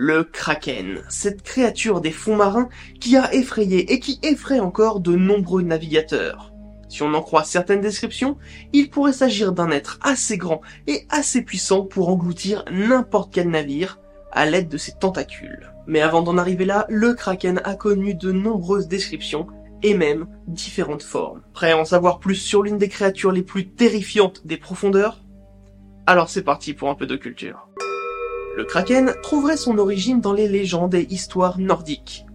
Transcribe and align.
Le 0.00 0.22
Kraken, 0.22 1.00
cette 1.08 1.42
créature 1.42 2.00
des 2.00 2.12
fonds 2.12 2.36
marins 2.36 2.68
qui 3.00 3.16
a 3.16 3.34
effrayé 3.34 3.92
et 3.92 3.98
qui 3.98 4.20
effraie 4.22 4.60
encore 4.60 5.00
de 5.00 5.16
nombreux 5.16 5.62
navigateurs. 5.62 6.52
Si 6.88 7.02
on 7.02 7.14
en 7.14 7.20
croit 7.20 7.42
certaines 7.42 7.80
descriptions, 7.80 8.38
il 8.72 8.90
pourrait 8.90 9.12
s'agir 9.12 9.50
d'un 9.50 9.72
être 9.72 9.98
assez 10.00 10.38
grand 10.38 10.60
et 10.86 11.04
assez 11.10 11.42
puissant 11.42 11.82
pour 11.82 12.10
engloutir 12.10 12.64
n'importe 12.70 13.34
quel 13.34 13.50
navire 13.50 13.98
à 14.30 14.46
l'aide 14.46 14.68
de 14.68 14.78
ses 14.78 14.92
tentacules. 14.92 15.72
Mais 15.88 16.00
avant 16.00 16.22
d'en 16.22 16.38
arriver 16.38 16.64
là, 16.64 16.86
le 16.88 17.14
Kraken 17.14 17.60
a 17.64 17.74
connu 17.74 18.14
de 18.14 18.30
nombreuses 18.30 18.86
descriptions 18.86 19.48
et 19.82 19.94
même 19.94 20.28
différentes 20.46 21.02
formes. 21.02 21.42
Prêt 21.52 21.72
à 21.72 21.76
en 21.76 21.84
savoir 21.84 22.20
plus 22.20 22.36
sur 22.36 22.62
l'une 22.62 22.78
des 22.78 22.88
créatures 22.88 23.32
les 23.32 23.42
plus 23.42 23.68
terrifiantes 23.70 24.46
des 24.46 24.58
profondeurs? 24.58 25.24
Alors 26.06 26.28
c'est 26.28 26.44
parti 26.44 26.72
pour 26.72 26.88
un 26.88 26.94
peu 26.94 27.06
de 27.06 27.16
culture. 27.16 27.68
Le 28.58 28.64
Kraken 28.64 29.14
trouverait 29.22 29.56
son 29.56 29.78
origine 29.78 30.20
dans 30.20 30.32
les 30.32 30.48
légendes 30.48 30.96
et 30.96 31.06
histoires 31.10 31.60
nordiques. 31.60 32.26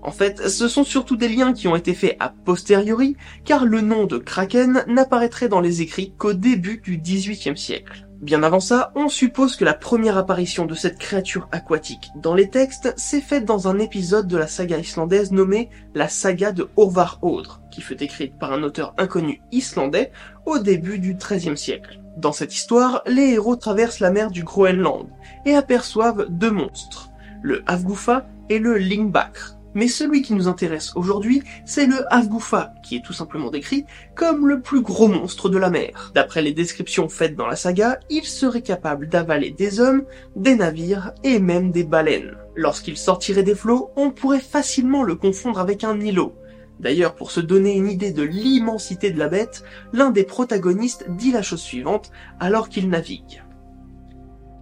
En 0.00 0.10
fait, 0.10 0.48
ce 0.48 0.68
sont 0.68 0.84
surtout 0.84 1.16
des 1.16 1.28
liens 1.28 1.52
qui 1.52 1.68
ont 1.68 1.76
été 1.76 1.92
faits 1.92 2.16
a 2.18 2.30
posteriori, 2.30 3.14
car 3.44 3.66
le 3.66 3.82
nom 3.82 4.06
de 4.06 4.16
Kraken 4.16 4.84
n'apparaîtrait 4.88 5.50
dans 5.50 5.60
les 5.60 5.82
écrits 5.82 6.14
qu'au 6.16 6.32
début 6.32 6.78
du 6.78 6.96
XVIIIe 6.96 7.58
siècle. 7.58 8.08
Bien 8.22 8.42
avant 8.42 8.58
ça, 8.58 8.90
on 8.94 9.10
suppose 9.10 9.54
que 9.54 9.66
la 9.66 9.74
première 9.74 10.16
apparition 10.16 10.64
de 10.64 10.74
cette 10.74 10.96
créature 10.96 11.46
aquatique 11.52 12.08
dans 12.22 12.32
les 12.32 12.48
textes 12.48 12.94
s'est 12.96 13.20
faite 13.20 13.44
dans 13.44 13.68
un 13.68 13.78
épisode 13.78 14.28
de 14.28 14.38
la 14.38 14.46
saga 14.46 14.78
islandaise 14.78 15.30
nommée 15.30 15.68
la 15.94 16.08
saga 16.08 16.52
de 16.52 16.70
Orvar 16.78 17.18
Audre, 17.20 17.60
qui 17.70 17.82
fut 17.82 18.02
écrite 18.02 18.38
par 18.38 18.54
un 18.54 18.62
auteur 18.62 18.94
inconnu 18.96 19.42
islandais 19.52 20.10
au 20.46 20.58
début 20.58 20.98
du 20.98 21.16
XIIIe 21.16 21.58
siècle. 21.58 22.00
Dans 22.16 22.32
cette 22.32 22.54
histoire, 22.54 23.02
les 23.06 23.34
héros 23.34 23.56
traversent 23.56 24.00
la 24.00 24.10
mer 24.10 24.30
du 24.30 24.42
Groenland 24.42 25.08
et 25.44 25.54
aperçoivent 25.54 26.26
deux 26.30 26.50
monstres, 26.50 27.10
le 27.42 27.62
Afgufa 27.66 28.26
et 28.48 28.58
le 28.58 28.78
Lyngbakr. 28.78 29.56
Mais 29.74 29.88
celui 29.88 30.22
qui 30.22 30.32
nous 30.32 30.48
intéresse 30.48 30.96
aujourd'hui, 30.96 31.42
c'est 31.66 31.84
le 31.84 32.10
Afgufa, 32.10 32.72
qui 32.82 32.96
est 32.96 33.04
tout 33.04 33.12
simplement 33.12 33.50
décrit 33.50 33.84
comme 34.14 34.48
le 34.48 34.62
plus 34.62 34.80
gros 34.80 35.08
monstre 35.08 35.50
de 35.50 35.58
la 35.58 35.68
mer. 35.68 36.12
D'après 36.14 36.40
les 36.40 36.54
descriptions 36.54 37.10
faites 37.10 37.36
dans 37.36 37.46
la 37.46 37.56
saga, 37.56 38.00
il 38.08 38.24
serait 38.24 38.62
capable 38.62 39.10
d'avaler 39.10 39.50
des 39.50 39.78
hommes, 39.78 40.04
des 40.34 40.54
navires 40.54 41.12
et 41.22 41.38
même 41.38 41.70
des 41.70 41.84
baleines. 41.84 42.38
Lorsqu'il 42.54 42.96
sortirait 42.96 43.42
des 43.42 43.54
flots, 43.54 43.90
on 43.96 44.10
pourrait 44.10 44.40
facilement 44.40 45.02
le 45.02 45.16
confondre 45.16 45.60
avec 45.60 45.84
un 45.84 46.00
îlot. 46.00 46.34
D'ailleurs, 46.80 47.14
pour 47.14 47.30
se 47.30 47.40
donner 47.40 47.74
une 47.74 47.88
idée 47.88 48.12
de 48.12 48.22
l'immensité 48.22 49.10
de 49.10 49.18
la 49.18 49.28
bête, 49.28 49.64
l'un 49.92 50.10
des 50.10 50.24
protagonistes 50.24 51.06
dit 51.10 51.32
la 51.32 51.42
chose 51.42 51.62
suivante 51.62 52.10
alors 52.38 52.68
qu'il 52.68 52.88
navigue. 52.88 53.42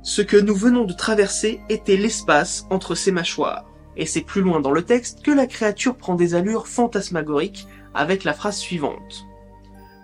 Ce 0.02 0.22
que 0.22 0.36
nous 0.36 0.54
venons 0.54 0.84
de 0.84 0.92
traverser 0.92 1.60
était 1.68 1.96
l'espace 1.96 2.66
entre 2.70 2.94
ses 2.94 3.10
mâchoires. 3.10 3.64
Et 3.96 4.06
c'est 4.06 4.20
plus 4.20 4.42
loin 4.42 4.60
dans 4.60 4.70
le 4.70 4.82
texte 4.82 5.22
que 5.22 5.30
la 5.30 5.46
créature 5.46 5.96
prend 5.96 6.14
des 6.14 6.34
allures 6.34 6.68
fantasmagoriques 6.68 7.66
avec 7.94 8.24
la 8.24 8.34
phrase 8.34 8.56
suivante. 8.56 9.24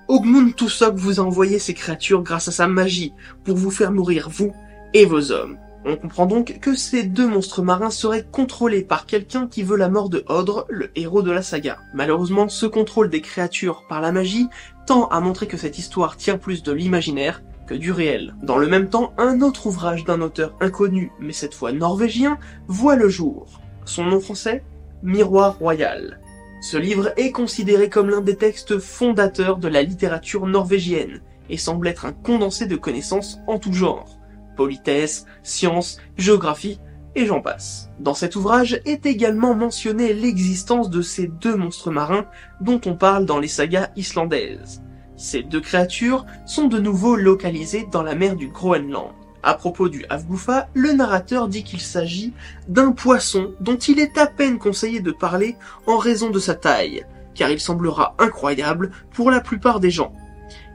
Ogmund 0.09 0.57
Tusok 0.57 0.97
vous 0.97 1.21
a 1.21 1.23
envoyé 1.23 1.59
ces 1.59 1.75
créatures 1.75 2.23
grâce 2.23 2.49
à 2.49 2.53
sa 2.53 2.67
magie 2.67 3.13
pour 3.45 3.57
vous 3.57 3.71
faire 3.71 3.93
mourir 3.93 4.29
vous 4.31 4.53
et 4.95 5.05
vos 5.05 5.31
hommes. 5.31 5.59
On 5.87 5.97
comprend 5.97 6.27
donc 6.27 6.59
que 6.61 6.75
ces 6.75 7.05
deux 7.05 7.27
monstres 7.27 7.63
marins 7.63 7.91
seraient 7.91 8.27
contrôlés 8.31 8.83
par 8.83 9.07
quelqu'un 9.07 9.47
qui 9.47 9.63
veut 9.63 9.79
la 9.79 9.89
mort 9.89 10.11
de 10.11 10.25
Hodre, 10.29 10.67
le 10.69 10.91
héros 10.95 11.23
de 11.23 11.31
la 11.31 11.43
saga. 11.43 11.79
Malheureusement, 11.95 12.51
ce 12.51 12.67
contrôle 12.67 13.09
des 13.09 13.23
créatures 13.23 13.87
par 13.89 14.03
la 14.03 14.13
magie 14.13 14.49
tend 14.87 15.07
à 15.09 15.21
montrer 15.21 15.47
que 15.47 15.57
cette 15.57 15.79
histoire 15.79 16.19
tient 16.19 16.37
plus 16.37 16.63
de 16.63 16.73
l'imaginaire 16.73 17.43
que 17.67 17.75
du 17.75 17.93
réel. 17.93 18.35
Dans 18.43 18.59
le 18.59 18.67
même 18.67 18.91
temps, 18.91 19.15
un 19.17 19.41
autre 19.41 19.67
ouvrage 19.67 20.05
d'un 20.05 20.21
auteur 20.21 20.55
inconnu, 20.61 21.13
mais 21.19 21.33
cette 21.33 21.55
fois 21.55 21.73
norvégien, 21.73 22.39
voit 22.67 22.97
le 22.97 23.09
jour. 23.09 23.61
Son 23.87 24.05
nom 24.05 24.21
français 24.21 24.63
Miroir 25.03 25.57
royal. 25.59 26.21
Ce 26.61 26.77
livre 26.77 27.13
est 27.17 27.33
considéré 27.33 27.89
comme 27.89 28.11
l'un 28.11 28.21
des 28.21 28.37
textes 28.37 28.79
fondateurs 28.79 29.57
de 29.57 29.69
la 29.69 29.83
littérature 29.83 30.47
norvégienne 30.47 31.23
et 31.49 31.57
semble 31.57 31.89
être 31.89 32.05
un 32.05 32.13
condensé 32.13 32.67
de 32.67 32.77
connaissances 32.77 33.39
en 33.47 33.59
tout 33.59 33.73
genre. 33.73 34.20
Politesse, 34.57 35.27
sciences, 35.43 35.99
géographie, 36.17 36.79
et 37.15 37.27
j'en 37.27 37.41
passe. 37.41 37.91
Dans 37.99 38.15
cet 38.15 38.37
ouvrage 38.37 38.81
est 38.85 39.07
également 39.07 39.55
mentionnée 39.55 40.13
l'existence 40.13 40.91
de 40.91 41.03
ces 41.03 41.27
deux 41.27 41.57
monstres 41.57 41.91
marins 41.91 42.27
dont 42.61 42.81
on 42.87 42.95
parle 42.95 43.27
dans 43.27 43.39
les 43.39 43.49
sagas 43.49 43.91
islandaises. 43.97 44.83
Ces 45.17 45.43
deux 45.43 45.61
créatures 45.61 46.25
sont 46.47 46.69
de 46.69 46.79
nouveau 46.79 47.17
localisées 47.17 47.87
dans 47.91 48.03
la 48.03 48.15
mer 48.15 48.37
du 48.37 48.49
Groenland. 48.49 49.13
À 49.43 49.55
propos 49.55 49.89
du 49.89 50.05
Afgufa, 50.09 50.69
le 50.75 50.93
narrateur 50.93 51.49
dit 51.49 51.65
qu'il 51.65 51.81
s'agit 51.81 52.33
d'un 52.69 52.93
poisson 52.93 53.55
dont 53.61 53.77
il 53.77 53.99
est 53.99 54.19
à 54.19 54.27
peine 54.27 54.59
conseillé 54.59 55.01
de 55.01 55.13
parler 55.13 55.57
en 55.87 55.97
raison 55.97 56.31
de 56.31 56.39
sa 56.39 56.55
taille, 56.55 57.05
car 57.35 57.51
il 57.51 57.61
semblera 57.61 58.15
incroyable 58.19 58.91
pour 59.13 59.31
la 59.31 59.41
plupart 59.41 59.81
des 59.81 59.91
gens. 59.91 60.13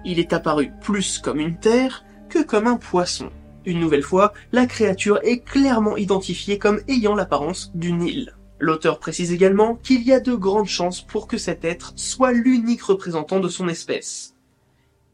Il 0.03 0.19
est 0.19 0.33
apparu 0.33 0.71
plus 0.81 1.19
comme 1.19 1.39
une 1.39 1.57
terre 1.57 2.03
que 2.29 2.43
comme 2.43 2.67
un 2.67 2.77
poisson. 2.77 3.29
Une 3.65 3.79
nouvelle 3.79 4.03
fois, 4.03 4.33
la 4.51 4.67
créature 4.67 5.19
est 5.23 5.39
clairement 5.39 5.97
identifiée 5.97 6.59
comme 6.59 6.81
ayant 6.87 7.15
l'apparence 7.15 7.71
d'une 7.73 8.03
île. 8.03 8.35
L'auteur 8.59 8.99
précise 8.99 9.31
également 9.31 9.75
qu'il 9.75 10.03
y 10.03 10.13
a 10.13 10.19
de 10.19 10.33
grandes 10.33 10.67
chances 10.67 11.01
pour 11.01 11.27
que 11.27 11.37
cet 11.37 11.65
être 11.65 11.93
soit 11.95 12.31
l'unique 12.31 12.83
représentant 12.83 13.39
de 13.39 13.49
son 13.49 13.67
espèce. 13.67 14.35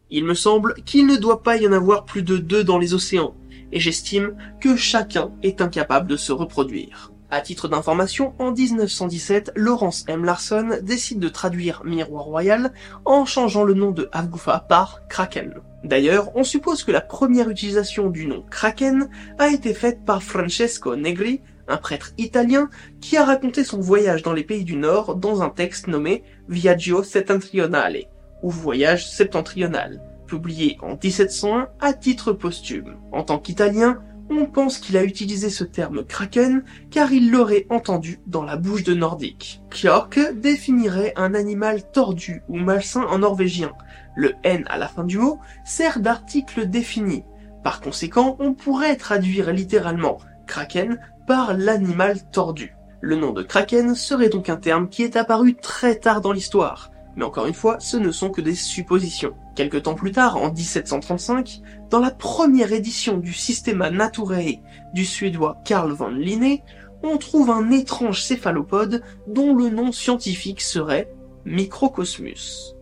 Il 0.09 0.25
me 0.25 0.33
semble 0.33 0.75
qu'il 0.85 1.07
ne 1.07 1.15
doit 1.15 1.41
pas 1.41 1.57
y 1.57 1.67
en 1.67 1.71
avoir 1.71 2.05
plus 2.05 2.23
de 2.23 2.37
deux 2.37 2.63
dans 2.63 2.77
les 2.77 2.93
océans, 2.93 3.35
et 3.71 3.79
j'estime 3.79 4.35
que 4.59 4.75
chacun 4.75 5.31
est 5.41 5.61
incapable 5.61 6.07
de 6.07 6.17
se 6.17 6.33
reproduire. 6.33 7.11
À 7.33 7.39
titre 7.39 7.69
d'information, 7.69 8.33
en 8.39 8.51
1917, 8.51 9.53
Lawrence 9.55 10.03
M. 10.09 10.25
Larson 10.25 10.71
décide 10.81 11.19
de 11.19 11.29
traduire 11.29 11.81
Miroir 11.85 12.25
Royal 12.25 12.73
en 13.05 13.23
changeant 13.23 13.63
le 13.63 13.73
nom 13.73 13.91
de 13.91 14.09
Afgufa 14.11 14.65
par 14.67 15.07
Kraken. 15.07 15.53
D'ailleurs, 15.85 16.35
on 16.35 16.43
suppose 16.43 16.83
que 16.83 16.91
la 16.91 16.99
première 16.99 17.49
utilisation 17.49 18.09
du 18.09 18.27
nom 18.27 18.43
Kraken 18.51 19.09
a 19.39 19.47
été 19.47 19.73
faite 19.73 20.03
par 20.03 20.21
Francesco 20.21 20.97
Negri, 20.97 21.39
un 21.69 21.77
prêtre 21.77 22.11
italien 22.17 22.69
qui 22.99 23.15
a 23.15 23.23
raconté 23.23 23.63
son 23.63 23.79
voyage 23.79 24.23
dans 24.23 24.33
les 24.33 24.43
pays 24.43 24.65
du 24.65 24.75
Nord 24.75 25.15
dans 25.15 25.41
un 25.41 25.49
texte 25.49 25.87
nommé 25.87 26.23
Viaggio 26.49 27.01
Settentrionale, 27.01 28.07
ou 28.43 28.49
Voyage 28.49 29.09
septentrional, 29.09 30.01
publié 30.27 30.77
en 30.81 30.97
1701 31.01 31.69
à 31.79 31.93
titre 31.93 32.33
posthume. 32.33 32.97
En 33.13 33.23
tant 33.23 33.39
qu'Italien, 33.39 34.01
on 34.37 34.45
pense 34.45 34.77
qu'il 34.77 34.97
a 34.97 35.03
utilisé 35.03 35.49
ce 35.49 35.63
terme 35.63 36.03
kraken 36.03 36.63
car 36.89 37.11
il 37.11 37.31
l'aurait 37.31 37.65
entendu 37.69 38.19
dans 38.27 38.43
la 38.43 38.55
bouche 38.55 38.83
de 38.83 38.93
Nordique. 38.93 39.61
Kjork 39.69 40.19
définirait 40.35 41.13
un 41.15 41.33
animal 41.33 41.91
tordu 41.91 42.41
ou 42.47 42.57
malsain 42.57 43.03
en 43.03 43.19
norvégien. 43.19 43.71
Le 44.15 44.33
N 44.43 44.65
à 44.69 44.77
la 44.77 44.87
fin 44.87 45.03
du 45.03 45.17
mot 45.17 45.39
sert 45.65 45.99
d'article 45.99 46.67
défini. 46.67 47.23
Par 47.63 47.81
conséquent, 47.81 48.37
on 48.39 48.53
pourrait 48.53 48.95
traduire 48.95 49.51
littéralement 49.51 50.17
kraken 50.47 50.99
par 51.27 51.53
l'animal 51.53 52.17
tordu. 52.31 52.75
Le 52.99 53.15
nom 53.15 53.31
de 53.31 53.43
kraken 53.43 53.95
serait 53.95 54.29
donc 54.29 54.49
un 54.49 54.57
terme 54.57 54.89
qui 54.89 55.03
est 55.03 55.15
apparu 55.15 55.55
très 55.55 55.95
tard 55.95 56.21
dans 56.21 56.31
l'histoire. 56.31 56.91
Mais 57.15 57.23
encore 57.23 57.45
une 57.47 57.53
fois, 57.53 57.79
ce 57.79 57.97
ne 57.97 58.11
sont 58.11 58.29
que 58.29 58.41
des 58.41 58.55
suppositions. 58.55 59.35
Quelque 59.55 59.77
temps 59.77 59.95
plus 59.95 60.11
tard, 60.11 60.37
en 60.37 60.51
1735, 60.51 61.61
dans 61.89 61.99
la 61.99 62.11
première 62.11 62.71
édition 62.71 63.17
du 63.17 63.33
Systema 63.33 63.91
Naturae 63.91 64.61
du 64.93 65.05
suédois 65.05 65.57
Carl 65.65 65.91
von 65.91 66.09
Linné, 66.09 66.63
on 67.03 67.17
trouve 67.17 67.49
un 67.49 67.71
étrange 67.71 68.21
céphalopode 68.21 69.03
dont 69.27 69.53
le 69.53 69.69
nom 69.69 69.91
scientifique 69.91 70.61
serait 70.61 71.11
Microcosmus. 71.45 72.75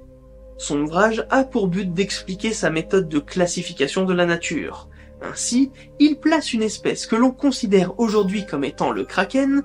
Son 0.57 0.81
ouvrage 0.81 1.25
a 1.29 1.43
pour 1.43 1.69
but 1.69 1.91
d'expliquer 1.91 2.53
sa 2.53 2.69
méthode 2.69 3.07
de 3.07 3.19
classification 3.19 4.05
de 4.05 4.13
la 4.13 4.25
nature. 4.25 4.89
Ainsi, 5.21 5.71
il 5.99 6.17
place 6.17 6.53
une 6.53 6.63
espèce 6.63 7.07
que 7.07 7.15
l'on 7.15 7.31
considère 7.31 7.97
aujourd'hui 7.99 8.45
comme 8.45 8.63
étant 8.63 8.91
le 8.91 9.05
kraken 9.05 9.63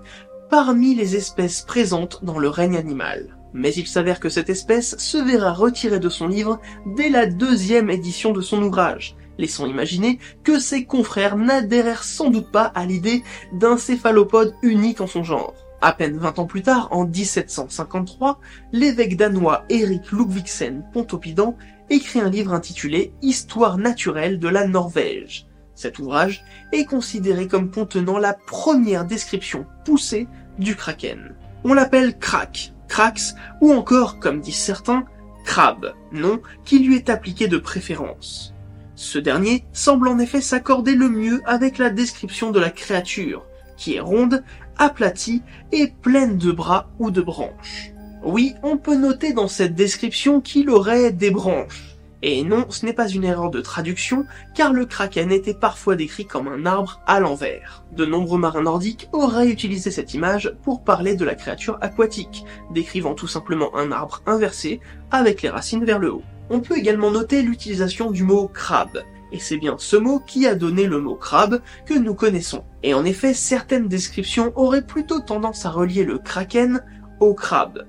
parmi 0.50 0.94
les 0.94 1.16
espèces 1.16 1.62
présentes 1.62 2.24
dans 2.24 2.38
le 2.38 2.48
règne 2.48 2.76
animal 2.76 3.33
mais 3.54 3.72
il 3.72 3.86
s'avère 3.86 4.20
que 4.20 4.28
cette 4.28 4.50
espèce 4.50 4.98
se 4.98 5.16
verra 5.16 5.52
retirée 5.52 6.00
de 6.00 6.08
son 6.08 6.28
livre 6.28 6.60
dès 6.84 7.08
la 7.08 7.24
deuxième 7.26 7.88
édition 7.88 8.32
de 8.32 8.40
son 8.42 8.62
ouvrage, 8.62 9.16
laissant 9.38 9.66
imaginer 9.66 10.18
que 10.42 10.58
ses 10.58 10.84
confrères 10.84 11.36
n'adhérèrent 11.36 12.04
sans 12.04 12.30
doute 12.30 12.50
pas 12.50 12.64
à 12.74 12.84
l'idée 12.84 13.22
d'un 13.52 13.76
céphalopode 13.76 14.54
unique 14.62 15.00
en 15.00 15.06
son 15.06 15.22
genre. 15.22 15.54
À 15.80 15.92
peine 15.92 16.18
20 16.18 16.38
ans 16.38 16.46
plus 16.46 16.62
tard, 16.62 16.88
en 16.90 17.06
1753, 17.06 18.40
l'évêque 18.72 19.16
danois 19.16 19.64
Erik 19.68 20.10
Ludvigsen 20.12 20.82
Pontoppidan 20.92 21.56
écrit 21.90 22.20
un 22.20 22.30
livre 22.30 22.54
intitulé 22.54 23.12
Histoire 23.22 23.78
naturelle 23.78 24.38
de 24.38 24.48
la 24.48 24.66
Norvège. 24.66 25.46
Cet 25.74 25.98
ouvrage 25.98 26.44
est 26.72 26.86
considéré 26.86 27.48
comme 27.48 27.70
contenant 27.70 28.18
la 28.18 28.32
première 28.32 29.04
description 29.04 29.66
poussée 29.84 30.26
du 30.58 30.74
kraken. 30.76 31.34
On 31.64 31.74
l'appelle 31.74 32.18
Krak, 32.18 32.73
Crax, 32.88 33.34
ou 33.60 33.72
encore, 33.72 34.18
comme 34.18 34.40
disent 34.40 34.56
certains, 34.56 35.04
Crab, 35.44 35.94
nom 36.12 36.40
qui 36.64 36.78
lui 36.78 36.96
est 36.96 37.10
appliqué 37.10 37.48
de 37.48 37.58
préférence. 37.58 38.54
Ce 38.96 39.18
dernier 39.18 39.64
semble 39.72 40.08
en 40.08 40.18
effet 40.18 40.40
s'accorder 40.40 40.94
le 40.94 41.08
mieux 41.08 41.42
avec 41.46 41.78
la 41.78 41.90
description 41.90 42.50
de 42.50 42.60
la 42.60 42.70
créature, 42.70 43.44
qui 43.76 43.96
est 43.96 44.00
ronde, 44.00 44.44
aplatie 44.78 45.42
et 45.72 45.92
pleine 46.02 46.38
de 46.38 46.52
bras 46.52 46.88
ou 46.98 47.10
de 47.10 47.20
branches. 47.20 47.92
Oui, 48.22 48.54
on 48.62 48.78
peut 48.78 48.96
noter 48.96 49.32
dans 49.32 49.48
cette 49.48 49.74
description 49.74 50.40
qu'il 50.40 50.70
aurait 50.70 51.12
des 51.12 51.30
branches, 51.30 51.93
et 52.26 52.42
non, 52.42 52.64
ce 52.70 52.86
n'est 52.86 52.94
pas 52.94 53.08
une 53.08 53.24
erreur 53.24 53.50
de 53.50 53.60
traduction, 53.60 54.24
car 54.54 54.72
le 54.72 54.86
kraken 54.86 55.30
était 55.30 55.52
parfois 55.52 55.94
décrit 55.94 56.24
comme 56.24 56.48
un 56.48 56.64
arbre 56.64 57.02
à 57.06 57.20
l'envers. 57.20 57.84
De 57.92 58.06
nombreux 58.06 58.38
marins 58.38 58.62
nordiques 58.62 59.10
auraient 59.12 59.50
utilisé 59.50 59.90
cette 59.90 60.14
image 60.14 60.50
pour 60.62 60.84
parler 60.84 61.16
de 61.16 61.24
la 61.26 61.34
créature 61.34 61.76
aquatique, 61.82 62.46
décrivant 62.72 63.12
tout 63.12 63.26
simplement 63.26 63.76
un 63.76 63.92
arbre 63.92 64.22
inversé 64.24 64.80
avec 65.10 65.42
les 65.42 65.50
racines 65.50 65.84
vers 65.84 65.98
le 65.98 66.14
haut. 66.14 66.22
On 66.48 66.60
peut 66.60 66.78
également 66.78 67.10
noter 67.10 67.42
l'utilisation 67.42 68.10
du 68.10 68.22
mot 68.22 68.48
crabe, 68.48 69.02
et 69.30 69.38
c'est 69.38 69.58
bien 69.58 69.76
ce 69.78 69.96
mot 69.96 70.18
qui 70.18 70.46
a 70.46 70.54
donné 70.54 70.86
le 70.86 71.02
mot 71.02 71.16
crabe 71.16 71.60
que 71.84 71.92
nous 71.92 72.14
connaissons. 72.14 72.64
Et 72.82 72.94
en 72.94 73.04
effet, 73.04 73.34
certaines 73.34 73.88
descriptions 73.88 74.50
auraient 74.56 74.86
plutôt 74.86 75.20
tendance 75.20 75.66
à 75.66 75.70
relier 75.70 76.04
le 76.04 76.16
kraken 76.16 76.82
au 77.20 77.34
crabe, 77.34 77.84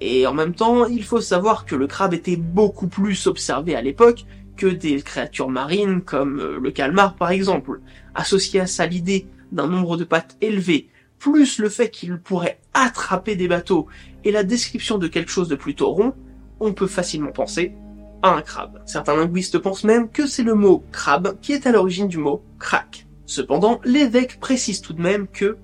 et 0.00 0.26
en 0.26 0.34
même 0.34 0.54
temps, 0.54 0.86
il 0.86 1.04
faut 1.04 1.20
savoir 1.20 1.64
que 1.64 1.74
le 1.74 1.86
crabe 1.86 2.14
était 2.14 2.36
beaucoup 2.36 2.88
plus 2.88 3.26
observé 3.26 3.74
à 3.74 3.82
l'époque 3.82 4.24
que 4.56 4.66
des 4.66 5.00
créatures 5.02 5.48
marines 5.48 6.02
comme 6.02 6.40
euh, 6.40 6.58
le 6.60 6.70
calmar 6.70 7.14
par 7.14 7.30
exemple. 7.30 7.80
Associé 8.14 8.60
à 8.60 8.66
ça 8.66 8.86
l'idée 8.86 9.26
d'un 9.52 9.68
nombre 9.68 9.96
de 9.96 10.04
pattes 10.04 10.36
élevé, 10.40 10.88
plus 11.18 11.58
le 11.58 11.68
fait 11.68 11.90
qu'il 11.90 12.18
pourrait 12.18 12.60
attraper 12.74 13.36
des 13.36 13.48
bateaux 13.48 13.86
et 14.24 14.32
la 14.32 14.44
description 14.44 14.98
de 14.98 15.08
quelque 15.08 15.30
chose 15.30 15.48
de 15.48 15.56
plutôt 15.56 15.90
rond, 15.90 16.14
on 16.60 16.72
peut 16.72 16.86
facilement 16.86 17.32
penser 17.32 17.74
à 18.22 18.30
un 18.30 18.42
crabe. 18.42 18.82
Certains 18.86 19.16
linguistes 19.16 19.58
pensent 19.58 19.84
même 19.84 20.10
que 20.10 20.26
c'est 20.26 20.42
le 20.42 20.54
mot 20.54 20.84
crabe 20.92 21.38
qui 21.40 21.52
est 21.52 21.66
à 21.66 21.72
l'origine 21.72 22.08
du 22.08 22.18
mot 22.18 22.42
crack. 22.58 23.06
Cependant, 23.26 23.80
l'évêque 23.84 24.40
précise 24.40 24.80
tout 24.80 24.92
de 24.92 25.02
même 25.02 25.26
que 25.26 25.58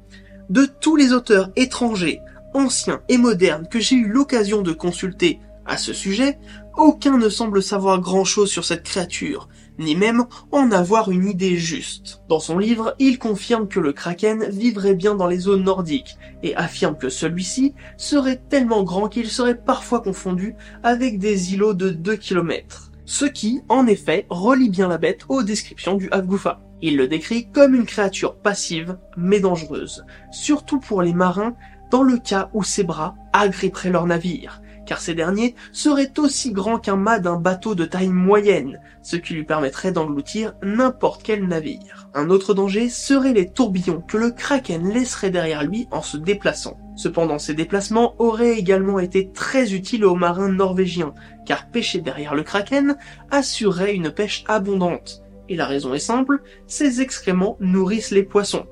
de 0.51 0.67
tous 0.81 0.97
les 0.97 1.13
auteurs 1.13 1.51
étrangers 1.57 2.21
anciens 2.55 3.03
et 3.09 3.19
modernes 3.19 3.67
que 3.69 3.81
j'ai 3.81 3.97
eu 3.97 4.09
l'occasion 4.09 4.63
de 4.63 4.73
consulter 4.73 5.41
à 5.67 5.77
ce 5.77 5.93
sujet, 5.93 6.39
aucun 6.77 7.19
ne 7.19 7.29
semble 7.29 7.63
savoir 7.63 8.01
grand-chose 8.01 8.51
sur 8.51 8.65
cette 8.65 8.83
créature, 8.83 9.49
ni 9.79 9.95
même 9.95 10.25
en 10.51 10.71
avoir 10.73 11.11
une 11.11 11.29
idée 11.29 11.57
juste. 11.57 12.23
Dans 12.29 12.41
son 12.41 12.59
livre, 12.59 12.95
il 12.99 13.19
confirme 13.19 13.69
que 13.69 13.81
le 13.81 13.93
kraken 13.93 14.45
vivrait 14.51 14.95
bien 14.95 15.15
dans 15.15 15.27
les 15.27 15.39
zones 15.39 15.65
nordiques, 15.65 16.17
et 16.43 16.57
affirme 16.57 16.97
que 16.97 17.09
celui-ci 17.09 17.75
serait 17.97 18.43
tellement 18.49 18.83
grand 18.83 19.09
qu'il 19.09 19.29
serait 19.29 19.59
parfois 19.59 20.01
confondu 20.01 20.57
avec 20.83 21.19
des 21.19 21.55
îlots 21.55 21.75
de 21.75 21.91
2 21.91 22.17
km. 22.17 22.91
Ce 23.05 23.25
qui, 23.25 23.61
en 23.69 23.87
effet, 23.87 24.27
relie 24.31 24.71
bien 24.71 24.89
la 24.89 24.99
bête 24.99 25.25
aux 25.29 25.43
descriptions 25.43 25.95
du 25.95 26.09
Havgufa. 26.11 26.61
Il 26.81 26.97
le 26.97 27.07
décrit 27.07 27.49
comme 27.51 27.75
une 27.75 27.87
créature 27.87 28.37
passive, 28.37 28.99
mais 29.17 29.39
dangereuse, 29.39 30.05
surtout 30.33 30.81
pour 30.81 31.03
les 31.03 31.13
marins 31.13 31.55
dans 31.93 32.03
le 32.03 32.17
cas 32.17 32.49
où 32.55 32.65
ses 32.65 32.85
bras 32.85 33.15
agripperaient 33.35 33.91
leur 33.91 34.07
navire, 34.07 34.63
car 34.87 34.99
ces 34.99 35.15
derniers 35.15 35.55
seraient 35.73 36.19
aussi 36.19 36.51
grands 36.51 36.79
qu'un 36.79 36.97
mât 36.97 37.19
d'un 37.19 37.37
bateau 37.37 37.75
de 37.75 37.85
taille 37.85 38.09
moyenne, 38.09 38.81
ce 39.03 39.17
qui 39.17 39.35
lui 39.35 39.45
permettrait 39.45 39.93
d'engloutir 39.93 40.55
n'importe 40.63 41.23
quel 41.23 41.47
navire. 41.47 42.09
Un 42.15 42.31
autre 42.31 42.55
danger 42.55 42.89
serait 42.89 43.35
les 43.35 43.51
tourbillons 43.51 44.01
que 44.01 44.17
le 44.17 44.31
kraken 44.31 44.89
laisserait 44.89 45.31
derrière 45.31 45.65
lui 45.65 45.87
en 45.91 46.01
se 46.01 46.17
déplaçant. 46.17 46.79
Cependant, 46.97 47.39
ces 47.39 47.53
déplacements 47.53 48.15
auraient 48.19 48.59
également 48.59 48.99
été 48.99 49.31
très 49.31 49.75
utiles 49.75 50.07
aux 50.07 50.17
marins 50.17 50.51
norvégiens, 50.51 51.13
car 51.45 51.69
pêcher 51.69 52.01
derrière 52.01 52.35
le 52.35 52.43
kraken 52.43 52.97
assurerait 53.31 53.95
une 53.95 54.11
pêche 54.11 54.45
abondante. 54.49 55.23
Et 55.51 55.57
la 55.57 55.67
raison 55.67 55.93
est 55.93 55.99
simple, 55.99 56.41
ces 56.67 57.03
excréments 57.03 57.59
nourrissent 57.61 58.13
les 58.13 58.23
poissons, 58.23 58.65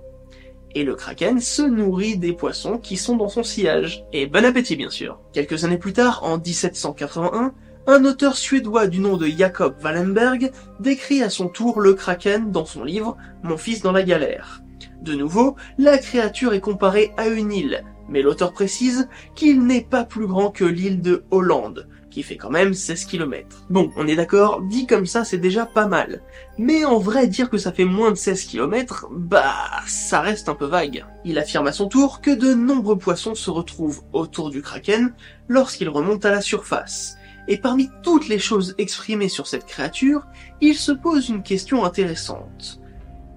et 0.74 0.84
le 0.84 0.94
kraken 0.94 1.40
se 1.40 1.62
nourrit 1.62 2.16
des 2.16 2.32
poissons 2.32 2.78
qui 2.78 2.96
sont 2.96 3.16
dans 3.16 3.28
son 3.28 3.42
sillage. 3.42 4.04
Et 4.12 4.26
bon 4.26 4.44
appétit 4.44 4.76
bien 4.76 4.90
sûr. 4.90 5.20
Quelques 5.32 5.64
années 5.64 5.78
plus 5.78 5.92
tard, 5.92 6.20
en 6.22 6.38
1781, 6.38 7.52
un 7.86 8.04
auteur 8.04 8.36
suédois 8.36 8.86
du 8.86 9.00
nom 9.00 9.16
de 9.16 9.26
Jacob 9.26 9.74
Wallenberg 9.82 10.52
décrit 10.78 11.22
à 11.22 11.30
son 11.30 11.48
tour 11.48 11.80
le 11.80 11.94
kraken 11.94 12.52
dans 12.52 12.66
son 12.66 12.84
livre 12.84 13.16
Mon 13.42 13.56
fils 13.56 13.82
dans 13.82 13.92
la 13.92 14.02
galère. 14.02 14.62
De 15.02 15.14
nouveau, 15.14 15.56
la 15.78 15.98
créature 15.98 16.52
est 16.52 16.60
comparée 16.60 17.12
à 17.16 17.26
une 17.26 17.52
île, 17.52 17.84
mais 18.08 18.22
l'auteur 18.22 18.52
précise 18.52 19.08
qu'il 19.34 19.64
n'est 19.64 19.84
pas 19.84 20.04
plus 20.04 20.26
grand 20.26 20.50
que 20.50 20.64
l'île 20.64 21.00
de 21.00 21.24
Hollande, 21.30 21.88
qui 22.10 22.22
fait 22.22 22.36
quand 22.36 22.50
même 22.50 22.74
16 22.74 23.04
km. 23.04 23.64
Bon, 23.70 23.90
on 23.96 24.06
est 24.06 24.16
d'accord, 24.16 24.62
dit 24.62 24.86
comme 24.86 25.06
ça 25.06 25.24
c'est 25.24 25.38
déjà 25.38 25.66
pas 25.66 25.86
mal. 25.86 26.22
Mais 26.58 26.84
en 26.84 26.98
vrai, 26.98 27.26
dire 27.26 27.48
que 27.48 27.58
ça 27.58 27.72
fait 27.72 27.84
moins 27.84 28.10
de 28.10 28.16
16 28.16 28.44
km, 28.44 29.08
bah, 29.10 29.54
ça 29.86 30.20
reste 30.20 30.48
un 30.48 30.54
peu 30.54 30.66
vague. 30.66 31.04
Il 31.24 31.38
affirme 31.38 31.66
à 31.66 31.72
son 31.72 31.88
tour 31.88 32.20
que 32.20 32.30
de 32.30 32.54
nombreux 32.54 32.98
poissons 32.98 33.34
se 33.34 33.50
retrouvent 33.50 34.02
autour 34.12 34.50
du 34.50 34.62
kraken 34.62 35.14
lorsqu'il 35.48 35.88
remonte 35.88 36.24
à 36.24 36.30
la 36.30 36.40
surface. 36.40 37.16
Et 37.48 37.56
parmi 37.56 37.90
toutes 38.02 38.28
les 38.28 38.38
choses 38.38 38.74
exprimées 38.78 39.28
sur 39.28 39.46
cette 39.46 39.66
créature, 39.66 40.26
il 40.60 40.74
se 40.74 40.92
pose 40.92 41.28
une 41.28 41.42
question 41.42 41.84
intéressante. 41.84 42.80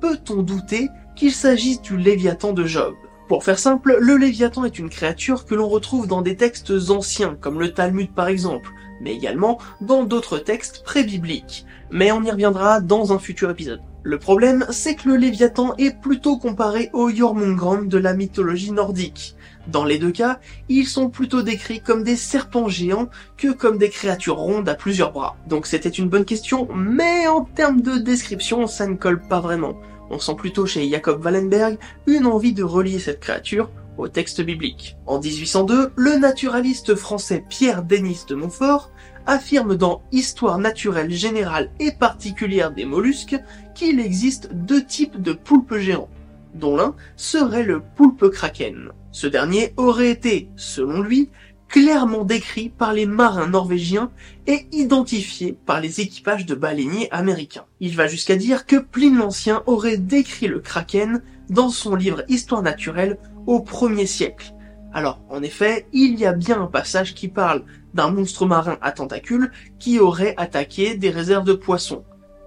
Peut-on 0.01 0.43
douter 0.43 0.89
qu'il 1.15 1.31
s'agisse 1.31 1.81
du 1.81 1.97
Léviathan 1.97 2.53
de 2.53 2.65
Job? 2.65 2.93
Pour 3.33 3.43
faire 3.43 3.57
simple, 3.57 3.97
le 3.99 4.15
Léviathan 4.15 4.63
est 4.63 4.77
une 4.77 4.91
créature 4.91 5.47
que 5.47 5.55
l'on 5.55 5.67
retrouve 5.67 6.05
dans 6.05 6.21
des 6.21 6.35
textes 6.35 6.71
anciens, 6.91 7.35
comme 7.41 7.59
le 7.59 7.73
Talmud 7.73 8.13
par 8.13 8.27
exemple, 8.27 8.69
mais 9.01 9.15
également 9.15 9.57
dans 9.81 10.03
d'autres 10.03 10.37
textes 10.37 10.83
pré-bibliques. 10.83 11.65
Mais 11.89 12.11
on 12.11 12.21
y 12.21 12.29
reviendra 12.29 12.79
dans 12.79 13.11
un 13.11 13.17
futur 13.17 13.49
épisode. 13.49 13.81
Le 14.03 14.19
problème, 14.19 14.67
c'est 14.69 14.93
que 14.93 15.09
le 15.09 15.15
Léviathan 15.15 15.73
est 15.79 15.99
plutôt 15.99 16.37
comparé 16.37 16.91
au 16.93 17.09
Jormungand 17.09 17.81
de 17.81 17.97
la 17.97 18.13
mythologie 18.13 18.71
nordique. 18.71 19.35
Dans 19.65 19.83
les 19.83 19.97
deux 19.97 20.11
cas, 20.11 20.39
ils 20.69 20.85
sont 20.85 21.09
plutôt 21.09 21.41
décrits 21.41 21.81
comme 21.81 22.03
des 22.03 22.17
serpents 22.17 22.67
géants 22.67 23.09
que 23.37 23.51
comme 23.51 23.79
des 23.79 23.89
créatures 23.89 24.37
rondes 24.37 24.69
à 24.69 24.75
plusieurs 24.75 25.11
bras. 25.11 25.37
Donc 25.47 25.65
c'était 25.65 25.89
une 25.89 26.07
bonne 26.07 26.25
question, 26.25 26.67
mais 26.75 27.27
en 27.27 27.45
termes 27.45 27.81
de 27.81 27.97
description, 27.97 28.67
ça 28.67 28.85
ne 28.85 28.93
colle 28.93 29.21
pas 29.27 29.39
vraiment 29.39 29.73
on 30.13 30.19
sent 30.19 30.35
plutôt 30.35 30.65
chez 30.65 30.87
Jacob 30.87 31.23
Wallenberg 31.25 31.77
une 32.05 32.27
envie 32.27 32.53
de 32.53 32.63
relier 32.63 32.99
cette 32.99 33.19
créature 33.19 33.69
au 33.97 34.07
texte 34.07 34.41
biblique. 34.41 34.95
En 35.05 35.19
1802, 35.19 35.91
le 35.95 36.17
naturaliste 36.17 36.95
français 36.95 37.43
Pierre 37.49 37.83
Denis 37.83 38.21
de 38.27 38.35
Montfort 38.35 38.91
affirme 39.25 39.75
dans 39.75 40.03
Histoire 40.11 40.59
naturelle 40.59 41.11
générale 41.11 41.71
et 41.79 41.91
particulière 41.91 42.71
des 42.71 42.85
mollusques 42.85 43.37
qu'il 43.73 43.99
existe 43.99 44.53
deux 44.53 44.85
types 44.85 45.21
de 45.21 45.33
poulpes 45.33 45.77
géants, 45.77 46.09
dont 46.53 46.75
l'un 46.75 46.95
serait 47.15 47.63
le 47.63 47.81
poulpe 47.81 48.29
kraken. 48.29 48.89
Ce 49.11 49.27
dernier 49.27 49.73
aurait 49.77 50.11
été, 50.11 50.49
selon 50.55 51.01
lui, 51.01 51.29
clairement 51.73 52.23
décrit 52.23 52.69
par 52.69 52.93
les 52.93 53.07
marins 53.07 53.47
norvégiens 53.47 54.11
et 54.45 54.67
identifié 54.71 55.57
par 55.65 55.81
les 55.81 56.01
équipages 56.01 56.45
de 56.45 56.53
baleiniers 56.53 57.11
américains. 57.11 57.65
Il 57.79 57.95
va 57.95 58.05
jusqu'à 58.05 58.35
dire 58.35 58.67
que 58.67 58.75
Pline 58.75 59.17
l'Ancien 59.17 59.63
aurait 59.65 59.97
décrit 59.97 60.47
le 60.47 60.59
kraken 60.59 61.23
dans 61.49 61.69
son 61.69 61.95
livre 61.95 62.21
Histoire 62.27 62.61
naturelle 62.61 63.17
au 63.47 63.61
1er 63.61 64.05
siècle. 64.05 64.53
Alors, 64.93 65.19
en 65.31 65.41
effet, 65.41 65.87
il 65.93 66.19
y 66.19 66.27
a 66.27 66.33
bien 66.33 66.61
un 66.61 66.67
passage 66.67 67.15
qui 67.15 67.27
parle 67.27 67.63
d'un 67.95 68.11
monstre 68.11 68.45
marin 68.45 68.77
à 68.83 68.91
tentacules 68.91 69.51
qui 69.79 69.97
aurait 69.97 70.35
attaqué 70.37 70.95
des 70.95 71.09
réserves 71.09 71.45
de 71.45 71.53
poissons, 71.53 72.03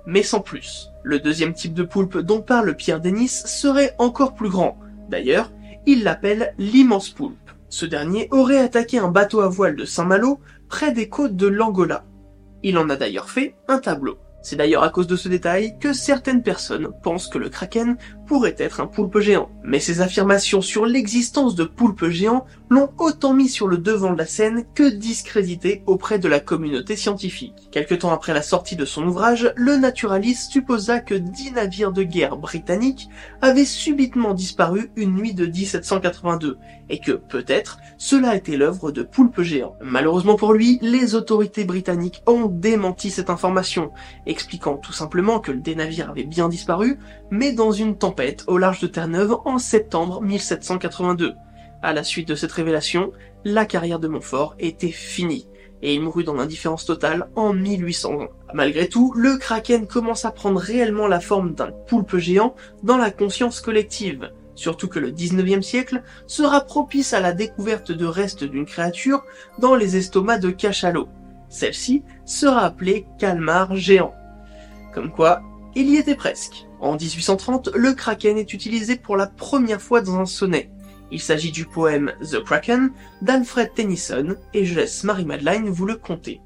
mais 0.06 0.22
sans 0.22 0.40
plus. 0.40 0.86
Le 1.02 1.18
deuxième 1.18 1.52
type 1.52 1.74
de 1.74 1.82
poulpe 1.82 2.18
dont 2.18 2.42
parle 2.42 2.76
Pierre 2.76 3.00
Denis 3.00 3.26
serait 3.28 3.96
encore 3.98 4.36
plus 4.36 4.50
grand. 4.50 4.78
D'ailleurs, 5.10 5.50
il 5.84 6.04
l'appelle 6.04 6.54
l'immense 6.58 7.10
poulpe. 7.10 7.45
Ce 7.76 7.84
dernier 7.84 8.26
aurait 8.30 8.60
attaqué 8.60 8.96
un 8.96 9.08
bateau 9.10 9.42
à 9.42 9.50
voile 9.50 9.76
de 9.76 9.84
Saint-Malo 9.84 10.40
près 10.66 10.92
des 10.92 11.10
côtes 11.10 11.36
de 11.36 11.46
l'Angola. 11.46 12.06
Il 12.62 12.78
en 12.78 12.88
a 12.88 12.96
d'ailleurs 12.96 13.28
fait 13.28 13.54
un 13.68 13.80
tableau. 13.80 14.16
C'est 14.40 14.56
d'ailleurs 14.56 14.82
à 14.82 14.88
cause 14.88 15.06
de 15.06 15.14
ce 15.14 15.28
détail 15.28 15.78
que 15.78 15.92
certaines 15.92 16.42
personnes 16.42 16.88
pensent 17.02 17.28
que 17.28 17.36
le 17.36 17.50
kraken 17.50 17.98
pourrait 18.26 18.56
être 18.58 18.80
un 18.80 18.86
poulpe 18.86 19.18
géant. 19.20 19.50
Mais 19.62 19.80
ces 19.80 20.00
affirmations 20.00 20.60
sur 20.60 20.86
l'existence 20.86 21.54
de 21.54 21.64
poulpes 21.64 22.08
géants 22.08 22.44
l'ont 22.68 22.90
autant 22.98 23.32
mis 23.32 23.48
sur 23.48 23.68
le 23.68 23.78
devant 23.78 24.12
de 24.12 24.18
la 24.18 24.26
scène 24.26 24.64
que 24.74 24.88
discrédité 24.88 25.82
auprès 25.86 26.18
de 26.18 26.28
la 26.28 26.40
communauté 26.40 26.96
scientifique. 26.96 27.68
Quelque 27.70 27.94
temps 27.94 28.12
après 28.12 28.34
la 28.34 28.42
sortie 28.42 28.76
de 28.76 28.84
son 28.84 29.06
ouvrage, 29.06 29.52
le 29.56 29.76
naturaliste 29.76 30.50
supposa 30.50 31.00
que 31.00 31.14
dix 31.14 31.52
navires 31.52 31.92
de 31.92 32.02
guerre 32.02 32.36
britanniques 32.36 33.08
avaient 33.40 33.64
subitement 33.64 34.34
disparu 34.34 34.90
une 34.96 35.14
nuit 35.14 35.34
de 35.34 35.46
1782 35.46 36.58
et 36.88 36.98
que 36.98 37.12
peut-être 37.12 37.78
cela 37.98 38.36
était 38.36 38.56
l'œuvre 38.56 38.90
de 38.90 39.02
poulpes 39.02 39.42
géants. 39.42 39.76
Malheureusement 39.82 40.36
pour 40.36 40.52
lui, 40.52 40.78
les 40.82 41.14
autorités 41.14 41.64
britanniques 41.64 42.22
ont 42.26 42.46
démenti 42.46 43.10
cette 43.10 43.30
information 43.30 43.90
expliquant 44.26 44.76
tout 44.76 44.92
simplement 44.92 45.40
que 45.40 45.52
des 45.52 45.74
navires 45.74 46.10
avaient 46.10 46.24
bien 46.24 46.48
disparu, 46.48 46.98
mais 47.30 47.52
dans 47.52 47.72
une 47.72 47.96
tempête 47.96 48.15
au 48.46 48.56
large 48.56 48.80
de 48.80 48.86
Terre-Neuve 48.86 49.36
en 49.44 49.58
septembre 49.58 50.22
1782. 50.22 51.34
À 51.82 51.92
la 51.92 52.02
suite 52.02 52.28
de 52.28 52.34
cette 52.34 52.52
révélation, 52.52 53.12
la 53.44 53.66
carrière 53.66 53.98
de 53.98 54.08
Montfort 54.08 54.54
était 54.58 54.90
finie, 54.90 55.48
et 55.82 55.94
il 55.94 56.00
mourut 56.00 56.24
dans 56.24 56.34
l'indifférence 56.34 56.86
totale 56.86 57.28
en 57.36 57.52
1820. 57.52 58.28
Malgré 58.54 58.88
tout, 58.88 59.12
le 59.14 59.36
kraken 59.36 59.86
commence 59.86 60.24
à 60.24 60.30
prendre 60.30 60.58
réellement 60.58 61.06
la 61.06 61.20
forme 61.20 61.54
d'un 61.54 61.72
poulpe 61.86 62.16
géant 62.16 62.54
dans 62.82 62.96
la 62.96 63.10
conscience 63.10 63.60
collective, 63.60 64.30
surtout 64.54 64.88
que 64.88 64.98
le 64.98 65.10
19e 65.10 65.62
siècle 65.62 66.02
sera 66.26 66.62
propice 66.62 67.12
à 67.12 67.20
la 67.20 67.32
découverte 67.32 67.92
de 67.92 68.06
restes 68.06 68.44
d'une 68.44 68.66
créature 68.66 69.24
dans 69.58 69.74
les 69.74 69.96
estomacs 69.96 70.40
de 70.40 70.50
cachalot. 70.50 71.08
Celle-ci 71.50 72.02
sera 72.24 72.62
appelée 72.62 73.06
calmar 73.18 73.76
géant. 73.76 74.14
Comme 74.94 75.12
quoi, 75.12 75.42
il 75.74 75.90
y 75.90 75.96
était 75.96 76.14
presque. 76.14 76.65
En 76.80 76.96
1830, 76.96 77.70
le 77.74 77.94
kraken 77.94 78.36
est 78.36 78.52
utilisé 78.52 78.96
pour 78.96 79.16
la 79.16 79.26
première 79.26 79.80
fois 79.80 80.00
dans 80.00 80.18
un 80.18 80.26
sonnet. 80.26 80.70
Il 81.10 81.20
s'agit 81.20 81.52
du 81.52 81.64
poème 81.64 82.12
The 82.20 82.42
Kraken 82.42 82.90
d'Alfred 83.22 83.72
Tennyson 83.74 84.36
et 84.52 84.64
je 84.64 84.74
laisse 84.74 85.04
Marie-Madeleine 85.04 85.68
vous 85.68 85.86
le 85.86 85.96
conter. 85.96 86.40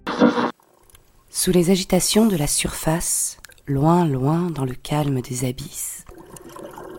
Sous 1.31 1.51
les 1.51 1.71
agitations 1.71 2.27
de 2.27 2.37
la 2.37 2.47
surface, 2.47 3.39
loin, 3.67 4.05
loin 4.05 4.51
dans 4.51 4.65
le 4.65 4.75
calme 4.75 5.21
des 5.23 5.49
abysses, 5.49 6.05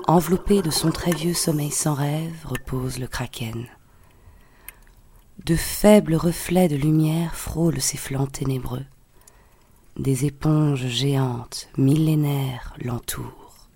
enveloppé 0.07 0.61
de 0.61 0.71
son 0.71 0.91
très 0.91 1.11
vieux 1.11 1.33
sommeil 1.33 1.71
sans 1.71 1.93
rêve, 1.93 2.33
repose 2.45 2.97
le 2.97 3.07
kraken. 3.07 3.67
De 5.45 5.55
faibles 5.55 6.15
reflets 6.15 6.67
de 6.67 6.75
lumière 6.75 7.35
frôlent 7.35 7.81
ses 7.81 7.97
flancs 7.97 8.27
ténébreux 8.27 8.85
des 9.98 10.25
éponges 10.25 10.88
géantes, 10.88 11.69
millénaires, 11.77 12.74
l'entourent. 12.83 13.67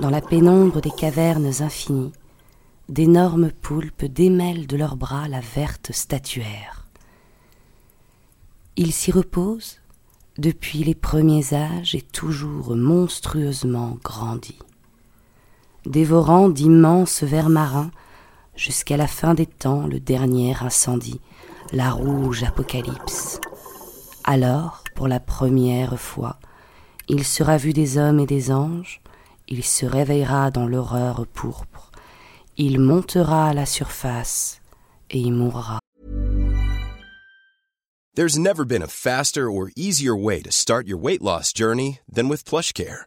Dans 0.00 0.10
la 0.10 0.20
pénombre 0.20 0.80
des 0.80 0.90
cavernes 0.90 1.52
infinies, 1.60 2.12
d'énormes 2.88 3.50
poulpes 3.50 4.04
démêlent 4.04 4.66
de 4.66 4.76
leurs 4.76 4.96
bras 4.96 5.28
la 5.28 5.40
verte 5.40 5.92
statuaire. 5.92 6.86
Ils 8.76 8.92
s'y 8.92 9.12
reposent 9.12 9.80
depuis 10.38 10.82
les 10.82 10.94
premiers 10.94 11.54
âges 11.54 11.94
et 11.94 12.02
toujours 12.02 12.74
monstrueusement 12.74 13.98
grandis, 14.02 14.58
dévorant 15.86 16.48
d'immenses 16.48 17.22
vers 17.22 17.48
marins 17.48 17.90
jusqu'à 18.56 18.96
la 18.96 19.06
fin 19.06 19.34
des 19.34 19.46
temps 19.46 19.86
le 19.86 20.00
dernier 20.00 20.54
incendie, 20.62 21.20
la 21.72 21.90
rouge 21.90 22.42
apocalypse. 22.42 23.40
Alors, 24.24 24.84
pour 24.94 25.08
la 25.08 25.20
première 25.20 25.98
fois, 25.98 26.38
il 27.08 27.24
sera 27.24 27.56
vu 27.56 27.72
des 27.72 27.98
hommes 27.98 28.20
et 28.20 28.26
des 28.26 28.52
anges, 28.52 29.00
il 29.48 29.64
se 29.64 29.84
réveillera 29.84 30.50
dans 30.50 30.66
l'horreur 30.66 31.26
pourpre, 31.26 31.90
il 32.56 32.78
montera 32.78 33.48
à 33.48 33.54
la 33.54 33.66
surface 33.66 34.60
et 35.10 35.18
il 35.18 35.32
mourra. 35.32 35.78
There's 38.14 38.38
never 38.38 38.64
been 38.64 38.82
a 38.82 38.88
faster 38.88 39.50
or 39.50 39.70
easier 39.74 40.14
way 40.14 40.42
to 40.42 40.52
start 40.52 40.86
your 40.86 40.98
weight 40.98 41.22
loss 41.22 41.52
journey 41.52 42.00
than 42.06 42.28
with 42.28 42.44
PlushCare. 42.44 43.06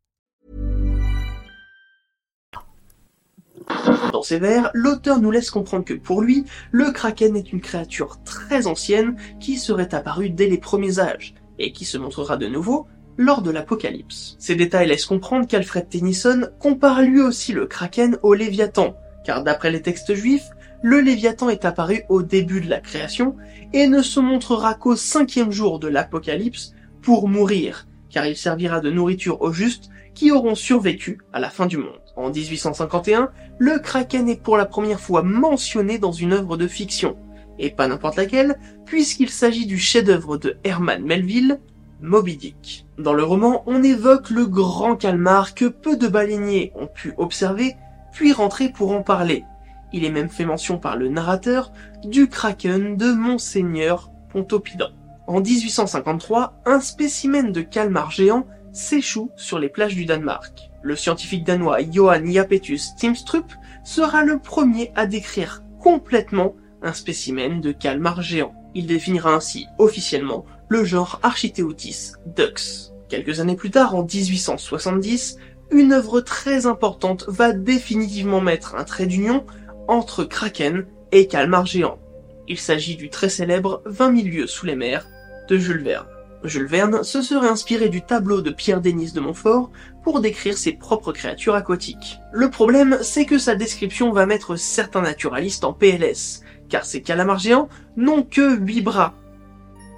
Dans 4.11 4.23
ses 4.23 4.39
vers, 4.39 4.71
l'auteur 4.73 5.19
nous 5.19 5.31
laisse 5.31 5.51
comprendre 5.51 5.85
que 5.85 5.93
pour 5.93 6.21
lui, 6.21 6.45
le 6.71 6.91
kraken 6.91 7.35
est 7.35 7.51
une 7.51 7.61
créature 7.61 8.19
très 8.23 8.67
ancienne 8.67 9.15
qui 9.39 9.57
serait 9.57 9.93
apparue 9.93 10.29
dès 10.29 10.47
les 10.47 10.57
premiers 10.57 10.99
âges 10.99 11.33
et 11.59 11.71
qui 11.71 11.85
se 11.85 11.97
montrera 11.97 12.37
de 12.37 12.47
nouveau 12.47 12.87
lors 13.17 13.41
de 13.41 13.51
l'Apocalypse. 13.51 14.35
Ces 14.39 14.55
détails 14.55 14.87
laissent 14.87 15.05
comprendre 15.05 15.47
qu'Alfred 15.47 15.87
Tennyson 15.89 16.49
compare 16.59 17.01
lui 17.01 17.21
aussi 17.21 17.53
le 17.53 17.67
kraken 17.67 18.17
au 18.23 18.33
Léviathan, 18.33 18.95
car 19.23 19.43
d'après 19.43 19.71
les 19.71 19.81
textes 19.81 20.13
juifs, 20.13 20.49
le 20.83 20.99
Léviathan 20.99 21.49
est 21.49 21.65
apparu 21.65 22.03
au 22.09 22.23
début 22.23 22.61
de 22.61 22.69
la 22.69 22.79
création 22.79 23.35
et 23.73 23.87
ne 23.87 24.01
se 24.01 24.19
montrera 24.19 24.73
qu'au 24.73 24.95
cinquième 24.95 25.51
jour 25.51 25.79
de 25.79 25.87
l'Apocalypse 25.87 26.73
pour 27.01 27.27
mourir, 27.27 27.87
car 28.09 28.25
il 28.25 28.35
servira 28.35 28.79
de 28.79 28.89
nourriture 28.89 29.41
aux 29.41 29.51
justes 29.51 29.89
qui 30.15 30.31
auront 30.31 30.55
survécu 30.55 31.19
à 31.33 31.39
la 31.39 31.49
fin 31.49 31.67
du 31.67 31.77
monde. 31.77 32.01
En 32.21 32.29
1851, 32.29 33.31
le 33.57 33.79
kraken 33.79 34.29
est 34.29 34.39
pour 34.39 34.55
la 34.55 34.67
première 34.67 34.99
fois 34.99 35.23
mentionné 35.23 35.97
dans 35.97 36.11
une 36.11 36.33
œuvre 36.33 36.55
de 36.55 36.67
fiction, 36.67 37.17
et 37.57 37.71
pas 37.71 37.87
n'importe 37.87 38.15
laquelle, 38.15 38.59
puisqu'il 38.85 39.31
s'agit 39.31 39.65
du 39.65 39.79
chef-d'œuvre 39.79 40.37
de 40.37 40.57
Herman 40.63 41.03
Melville, 41.03 41.59
Moby 41.99 42.37
Dick. 42.37 42.85
Dans 42.99 43.13
le 43.13 43.23
roman, 43.23 43.63
on 43.65 43.81
évoque 43.81 44.29
le 44.29 44.45
grand 44.45 44.95
calmar 44.95 45.55
que 45.55 45.65
peu 45.65 45.97
de 45.97 46.07
baleiniers 46.07 46.71
ont 46.75 46.85
pu 46.85 47.15
observer, 47.17 47.75
puis 48.13 48.33
rentrer 48.33 48.69
pour 48.69 48.91
en 48.91 49.01
parler. 49.01 49.43
Il 49.91 50.05
est 50.05 50.11
même 50.11 50.29
fait 50.29 50.45
mention 50.45 50.77
par 50.77 50.97
le 50.97 51.09
narrateur 51.09 51.71
du 52.03 52.29
kraken 52.29 52.97
de 52.97 53.11
Monseigneur 53.13 54.11
Pontoppidan. 54.29 54.89
En 55.25 55.41
1853, 55.41 56.61
un 56.67 56.81
spécimen 56.81 57.51
de 57.51 57.61
calmar 57.61 58.11
géant 58.11 58.45
s'échoue 58.73 59.31
sur 59.35 59.57
les 59.57 59.69
plages 59.69 59.95
du 59.95 60.05
Danemark. 60.05 60.70
Le 60.83 60.95
scientifique 60.95 61.43
danois 61.43 61.81
Johan 61.81 62.25
Japetus 62.25 62.95
Timstrup 62.95 63.53
sera 63.83 64.23
le 64.23 64.39
premier 64.39 64.91
à 64.95 65.05
décrire 65.05 65.63
complètement 65.79 66.55
un 66.81 66.93
spécimen 66.93 67.61
de 67.61 67.71
calmar 67.71 68.21
géant. 68.21 68.55
Il 68.73 68.87
définira 68.87 69.33
ainsi 69.33 69.67
officiellement 69.77 70.45
le 70.69 70.83
genre 70.83 71.19
Architeutis 71.23 72.13
dux. 72.25 72.91
Quelques 73.09 73.41
années 73.41 73.55
plus 73.55 73.71
tard, 73.71 73.93
en 73.95 74.03
1870, 74.03 75.37
une 75.71 75.93
œuvre 75.93 76.21
très 76.21 76.65
importante 76.65 77.25
va 77.27 77.51
définitivement 77.51 78.41
mettre 78.41 78.75
un 78.75 78.83
trait 78.83 79.05
d'union 79.05 79.45
entre 79.87 80.23
Kraken 80.23 80.85
et 81.11 81.27
calmar 81.27 81.65
géant. 81.65 81.99
Il 82.47 82.57
s'agit 82.57 82.95
du 82.95 83.09
très 83.09 83.29
célèbre 83.29 83.81
20 83.85 84.15
000 84.15 84.27
lieues 84.27 84.47
sous 84.47 84.65
les 84.65 84.75
mers 84.75 85.07
de 85.49 85.57
Jules 85.57 85.83
Verne. 85.83 86.07
Jules 86.43 86.67
Verne 86.67 87.03
se 87.03 87.21
serait 87.21 87.47
inspiré 87.47 87.89
du 87.89 88.01
tableau 88.01 88.41
de 88.41 88.49
Pierre-Denis 88.49 89.11
de 89.11 89.19
Montfort 89.19 89.69
pour 90.03 90.21
décrire 90.21 90.57
ses 90.57 90.73
propres 90.73 91.11
créatures 91.11 91.55
aquatiques. 91.55 92.19
Le 92.33 92.49
problème, 92.49 92.97
c'est 93.01 93.25
que 93.25 93.37
sa 93.37 93.55
description 93.55 94.11
va 94.11 94.25
mettre 94.25 94.55
certains 94.55 95.01
naturalistes 95.01 95.63
en 95.63 95.73
PLS, 95.73 96.41
car 96.67 96.85
ces 96.85 97.01
calamars 97.01 97.39
géants 97.39 97.69
n'ont 97.95 98.23
que 98.23 98.57
8 98.57 98.81
bras, 98.81 99.13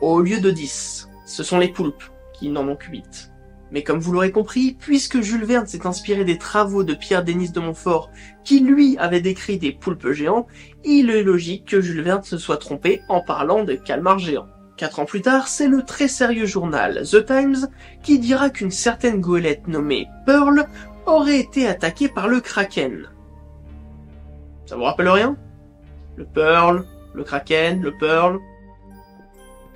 au 0.01 0.19
lieu 0.19 0.39
de 0.41 0.51
10. 0.51 1.09
Ce 1.25 1.43
sont 1.43 1.59
les 1.59 1.69
poulpes 1.69 2.03
qui 2.33 2.49
n'en 2.49 2.67
ont 2.67 2.75
que 2.75 2.89
8. 2.91 3.31
Mais 3.71 3.81
comme 3.81 3.99
vous 3.99 4.11
l'aurez 4.11 4.31
compris, 4.31 4.75
puisque 4.77 5.21
Jules 5.21 5.45
Verne 5.45 5.65
s'est 5.65 5.87
inspiré 5.87 6.25
des 6.25 6.37
travaux 6.37 6.83
de 6.83 6.93
Pierre-Denis 6.93 7.51
de 7.51 7.59
Montfort, 7.59 8.11
qui 8.43 8.59
lui 8.59 8.97
avait 8.97 9.21
décrit 9.21 9.57
des 9.57 9.71
poulpes 9.71 10.11
géants, 10.11 10.45
il 10.83 11.09
est 11.09 11.23
logique 11.23 11.65
que 11.65 11.81
Jules 11.81 12.03
Verne 12.03 12.23
se 12.23 12.37
soit 12.37 12.57
trompé 12.57 13.01
en 13.07 13.21
parlant 13.21 13.63
de 13.63 13.73
calmars 13.73 14.19
géants. 14.19 14.49
Quatre 14.75 14.99
ans 14.99 15.05
plus 15.05 15.21
tard, 15.21 15.47
c'est 15.47 15.67
le 15.67 15.83
très 15.83 16.07
sérieux 16.07 16.47
journal 16.47 17.03
The 17.03 17.25
Times 17.25 17.67
qui 18.01 18.17
dira 18.17 18.49
qu'une 18.49 18.71
certaine 18.71 19.21
goélette 19.21 19.67
nommée 19.67 20.07
Pearl 20.25 20.65
aurait 21.05 21.39
été 21.39 21.67
attaquée 21.67 22.09
par 22.09 22.27
le 22.27 22.41
Kraken. 22.41 23.07
Ça 24.65 24.75
vous 24.75 24.83
rappelle 24.83 25.09
rien? 25.09 25.37
Le 26.15 26.25
Pearl, 26.25 26.85
le 27.13 27.23
Kraken, 27.23 27.81
le 27.81 27.95
Pearl? 27.95 28.39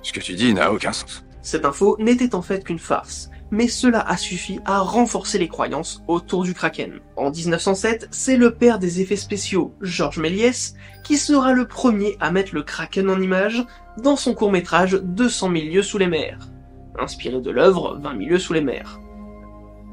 Ce 0.02 0.12
que 0.12 0.20
tu 0.20 0.34
dis 0.34 0.52
n'a 0.52 0.72
aucun 0.72 0.92
sens. 0.92 1.24
Cette 1.42 1.64
info 1.64 1.96
n'était 2.00 2.34
en 2.34 2.42
fait 2.42 2.64
qu'une 2.64 2.78
farce, 2.78 3.30
mais 3.50 3.68
cela 3.68 4.00
a 4.00 4.16
suffi 4.16 4.60
à 4.64 4.80
renforcer 4.80 5.38
les 5.38 5.48
croyances 5.48 6.02
autour 6.08 6.42
du 6.42 6.54
Kraken. 6.54 7.00
En 7.16 7.30
1907, 7.30 8.08
c'est 8.10 8.36
le 8.36 8.54
père 8.54 8.78
des 8.78 9.00
effets 9.00 9.16
spéciaux, 9.16 9.72
Georges 9.80 10.18
Méliès, 10.18 10.74
qui 11.04 11.16
sera 11.16 11.52
le 11.52 11.66
premier 11.66 12.16
à 12.20 12.30
mettre 12.30 12.54
le 12.54 12.62
Kraken 12.62 13.08
en 13.08 13.20
image 13.20 13.64
dans 14.02 14.16
son 14.16 14.34
court-métrage 14.34 15.00
200 15.02 15.52
000 15.52 15.64
lieues 15.66 15.82
sous 15.82 15.98
les 15.98 16.06
mers, 16.06 16.38
inspiré 16.98 17.40
de 17.40 17.50
l'œuvre 17.50 17.98
20 18.00 18.18
000 18.18 18.30
lieues 18.30 18.38
sous 18.38 18.52
les 18.52 18.60
mers. 18.60 19.00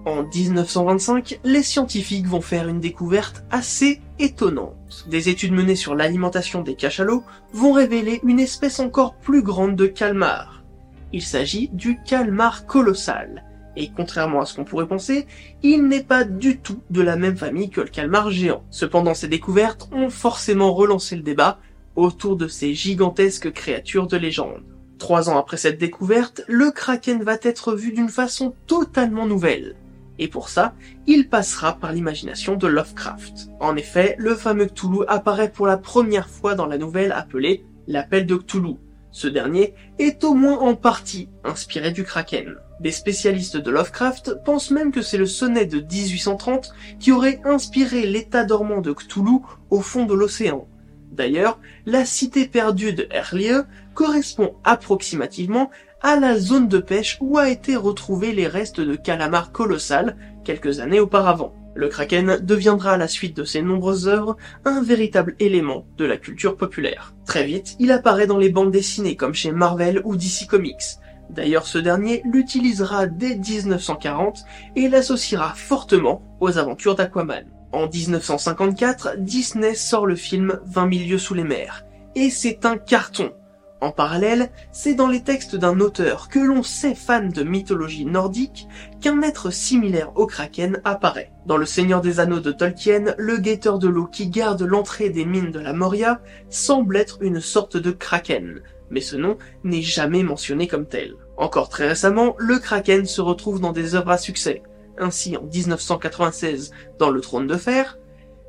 En 0.05 0.24
1925, 0.24 1.39
les 1.43 1.63
scientifiques 1.63 2.27
vont 2.27 2.41
faire 2.41 2.67
une 2.67 2.79
découverte 2.79 3.43
assez 3.50 4.01
étonnante. 4.19 5.05
Des 5.09 5.29
études 5.29 5.53
menées 5.53 5.75
sur 5.75 5.95
l'alimentation 5.95 6.62
des 6.62 6.75
cachalots 6.75 7.24
vont 7.53 7.71
révéler 7.71 8.19
une 8.24 8.39
espèce 8.39 8.79
encore 8.79 9.15
plus 9.15 9.41
grande 9.41 9.75
de 9.75 9.88
calmar. 9.88 10.63
Il 11.12 11.24
s'agit 11.24 11.69
du 11.74 12.00
calmar 12.03 12.67
colossal, 12.67 13.43
et 13.75 13.89
contrairement 13.95 14.41
à 14.41 14.45
ce 14.45 14.55
qu'on 14.55 14.63
pourrait 14.63 14.88
penser, 14.88 15.25
il 15.63 15.88
n'est 15.88 16.03
pas 16.03 16.24
du 16.24 16.59
tout 16.59 16.81
de 16.91 17.01
la 17.01 17.15
même 17.15 17.38
famille 17.38 17.71
que 17.71 17.81
le 17.81 17.88
calmar 17.88 18.29
géant. 18.29 18.63
Cependant, 18.69 19.15
ces 19.15 19.27
découvertes 19.27 19.89
ont 19.91 20.12
forcément 20.12 20.74
relancé 20.74 21.15
le 21.15 21.24
débat 21.24 21.57
autour 21.95 22.35
de 22.35 22.47
ces 22.47 22.73
gigantesques 22.73 23.51
créatures 23.51 24.07
de 24.07 24.17
légende. 24.17 24.63
Trois 24.97 25.29
ans 25.29 25.37
après 25.37 25.57
cette 25.57 25.77
découverte, 25.77 26.41
le 26.47 26.71
kraken 26.71 27.21
va 27.23 27.37
être 27.41 27.75
vu 27.75 27.91
d'une 27.91 28.09
façon 28.09 28.55
totalement 28.67 29.25
nouvelle. 29.25 29.75
Et 30.19 30.29
pour 30.29 30.47
ça, 30.47 30.73
il 31.07 31.27
passera 31.27 31.73
par 31.73 31.91
l'imagination 31.91 32.55
de 32.55 32.67
Lovecraft. 32.67 33.49
En 33.59 33.75
effet, 33.75 34.15
le 34.17 34.35
fameux 34.35 34.67
Cthulhu 34.67 35.03
apparaît 35.07 35.51
pour 35.51 35.67
la 35.67 35.77
première 35.77 36.29
fois 36.29 36.55
dans 36.55 36.65
la 36.65 36.77
nouvelle 36.77 37.11
appelée 37.11 37.65
L'appel 37.87 38.25
de 38.25 38.35
Cthulhu. 38.35 38.75
Ce 39.11 39.27
dernier 39.27 39.75
est 39.99 40.23
au 40.23 40.33
moins 40.33 40.57
en 40.59 40.75
partie 40.75 41.29
inspiré 41.43 41.91
du 41.91 42.03
kraken. 42.03 42.55
Des 42.79 42.91
spécialistes 42.91 43.57
de 43.57 43.72
Lovecraft 43.72 44.43
pensent 44.43 44.72
même 44.72 44.91
que 44.91 45.01
c'est 45.01 45.17
le 45.17 45.25
sonnet 45.25 45.65
de 45.65 45.79
1830 45.79 46.74
qui 47.00 47.11
aurait 47.11 47.41
inspiré 47.46 48.05
l'état 48.05 48.43
dormant 48.43 48.81
de 48.81 48.91
Cthulhu 48.91 49.39
au 49.70 49.81
fond 49.81 50.05
de 50.05 50.13
l'océan. 50.13 50.67
D'ailleurs, 51.15 51.59
la 51.85 52.03
cité 52.03 52.45
perdue 52.45 52.91
de 52.91 53.07
Herlieu 53.09 53.63
correspond 53.93 54.55
approximativement 54.65 55.71
à 56.01 56.19
la 56.19 56.37
zone 56.37 56.67
de 56.67 56.77
pêche 56.77 57.17
où 57.21 57.37
a 57.37 57.49
été 57.49 57.77
retrouvé 57.77 58.33
les 58.33 58.47
restes 58.47 58.81
de 58.81 58.95
calamar 58.95 59.53
colossal 59.53 60.17
quelques 60.43 60.81
années 60.81 60.99
auparavant. 60.99 61.55
Le 61.73 61.87
kraken 61.87 62.39
deviendra 62.41 62.91
à 62.91 62.97
la 62.97 63.07
suite 63.07 63.35
de 63.35 63.45
ses 63.45 63.61
nombreuses 63.61 64.09
œuvres 64.09 64.35
un 64.65 64.81
véritable 64.81 65.35
élément 65.39 65.85
de 65.97 66.03
la 66.03 66.17
culture 66.17 66.57
populaire. 66.57 67.13
Très 67.25 67.45
vite, 67.45 67.77
il 67.79 67.93
apparaît 67.93 68.27
dans 68.27 68.37
les 68.37 68.49
bandes 68.49 68.71
dessinées 68.71 69.15
comme 69.15 69.33
chez 69.33 69.53
Marvel 69.53 70.01
ou 70.03 70.17
DC 70.17 70.47
Comics. 70.49 70.99
D'ailleurs, 71.29 71.65
ce 71.65 71.77
dernier 71.77 72.21
l'utilisera 72.25 73.07
dès 73.07 73.37
1940 73.37 74.43
et 74.75 74.89
l'associera 74.89 75.53
fortement 75.53 76.21
aux 76.41 76.57
aventures 76.57 76.95
d'Aquaman. 76.95 77.54
En 77.75 77.90
1954, 77.90 79.18
Disney 79.18 79.75
sort 79.75 80.05
le 80.05 80.16
film 80.16 80.61
20 80.66 80.94
000 80.94 81.09
lieues 81.09 81.18
sous 81.18 81.33
les 81.33 81.44
mers, 81.44 81.83
et 82.16 82.29
c'est 82.29 82.66
un 82.66 82.77
carton. 82.77 83.33
En 83.81 83.92
parallèle, 83.92 84.50
c'est 84.72 84.94
dans 84.94 85.09
les 85.09 85.24
textes 85.24 85.57
d'un 85.57 85.81
auteur 85.81 86.29
que 86.29 86.40
l'on 86.40 86.64
sait 86.64 86.96
fan 86.96 87.27
de 87.27 87.44
mythologie 87.44 88.05
nordique 88.05 88.70
qu'un 89.01 89.22
être 89.24 89.51
similaire 89.51 90.14
au 90.16 90.25
kraken 90.25 90.79
apparaît. 90.85 91.33
Dans 91.48 91.57
Le 91.57 91.66
Seigneur 91.66 92.00
des 92.00 92.22
Anneaux 92.22 92.40
de 92.40 92.53
Tolkien, 92.53 93.14
le 93.18 93.35
guetteur 93.40 93.77
de 93.77 93.90
l'eau 93.90 94.05
qui 94.05 94.29
garde 94.29 94.61
l'entrée 94.61 95.09
des 95.09 95.25
mines 95.25 95.51
de 95.51 95.59
la 95.59 95.74
Moria 95.74 96.22
semble 96.50 96.96
être 96.96 97.18
une 97.20 97.42
sorte 97.42 97.75
de 97.75 97.92
kraken, 97.92 98.61
mais 98.90 99.01
ce 99.01 99.18
nom 99.18 99.38
n'est 99.66 99.81
jamais 99.81 100.24
mentionné 100.24 100.68
comme 100.68 100.88
tel. 100.88 101.16
Encore 101.35 101.68
très 101.68 101.90
récemment, 101.90 102.35
le 102.38 102.57
kraken 102.57 103.05
se 103.05 103.20
retrouve 103.20 103.59
dans 103.59 103.74
des 103.74 103.96
œuvres 103.96 104.11
à 104.11 104.18
succès, 104.18 104.64
ainsi 105.00 105.38
en 105.38 105.44
1996 105.44 106.72
dans 107.00 107.10
Le 107.10 107.22
Trône 107.22 107.48
de 107.48 107.58
Fer, 107.58 107.98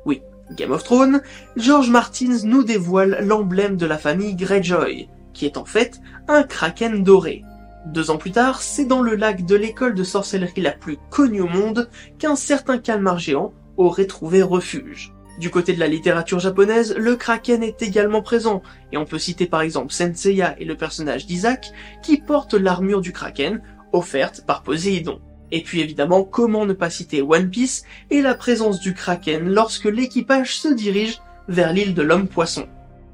oui, 0.05 0.21
Game 0.55 0.71
of 0.71 0.83
Thrones, 0.83 1.21
George 1.55 1.89
Martins 1.89 2.43
nous 2.43 2.63
dévoile 2.63 3.19
l'emblème 3.21 3.77
de 3.77 3.85
la 3.85 3.97
famille 3.97 4.35
Greyjoy, 4.35 5.09
qui 5.33 5.45
est 5.45 5.57
en 5.57 5.65
fait 5.65 5.99
un 6.27 6.43
kraken 6.43 7.03
doré. 7.03 7.43
Deux 7.87 8.11
ans 8.11 8.17
plus 8.17 8.31
tard, 8.31 8.61
c'est 8.61 8.85
dans 8.85 9.01
le 9.01 9.15
lac 9.15 9.45
de 9.45 9.55
l'école 9.55 9.95
de 9.95 10.03
sorcellerie 10.03 10.61
la 10.61 10.71
plus 10.71 10.97
connue 11.09 11.41
au 11.41 11.47
monde 11.47 11.89
qu'un 12.19 12.35
certain 12.35 12.77
calmar 12.77 13.19
géant 13.19 13.53
aurait 13.77 14.07
trouvé 14.07 14.41
refuge. 14.41 15.13
Du 15.39 15.51
côté 15.51 15.73
de 15.73 15.79
la 15.79 15.87
littérature 15.87 16.39
japonaise, 16.39 16.95
le 16.97 17.15
kraken 17.15 17.61
est 17.61 17.81
également 17.83 18.23
présent, 18.23 18.63
et 18.91 18.97
on 18.97 19.05
peut 19.05 19.19
citer 19.19 19.45
par 19.45 19.61
exemple 19.61 19.93
Senseiya 19.93 20.59
et 20.59 20.65
le 20.65 20.75
personnage 20.75 21.27
d'Isaac 21.27 21.71
qui 22.01 22.17
porte 22.17 22.55
l'armure 22.55 23.01
du 23.01 23.13
kraken 23.13 23.61
offerte 23.93 24.43
par 24.45 24.63
Poséidon. 24.63 25.21
Et 25.51 25.61
puis 25.61 25.81
évidemment, 25.81 26.23
comment 26.23 26.65
ne 26.65 26.73
pas 26.73 26.89
citer 26.89 27.21
One 27.21 27.49
Piece 27.49 27.83
et 28.09 28.21
la 28.21 28.35
présence 28.35 28.79
du 28.79 28.93
Kraken 28.93 29.49
lorsque 29.49 29.85
l'équipage 29.85 30.57
se 30.57 30.67
dirige 30.67 31.21
vers 31.47 31.73
l'île 31.73 31.93
de 31.93 32.01
l'homme 32.01 32.27
poisson. 32.27 32.67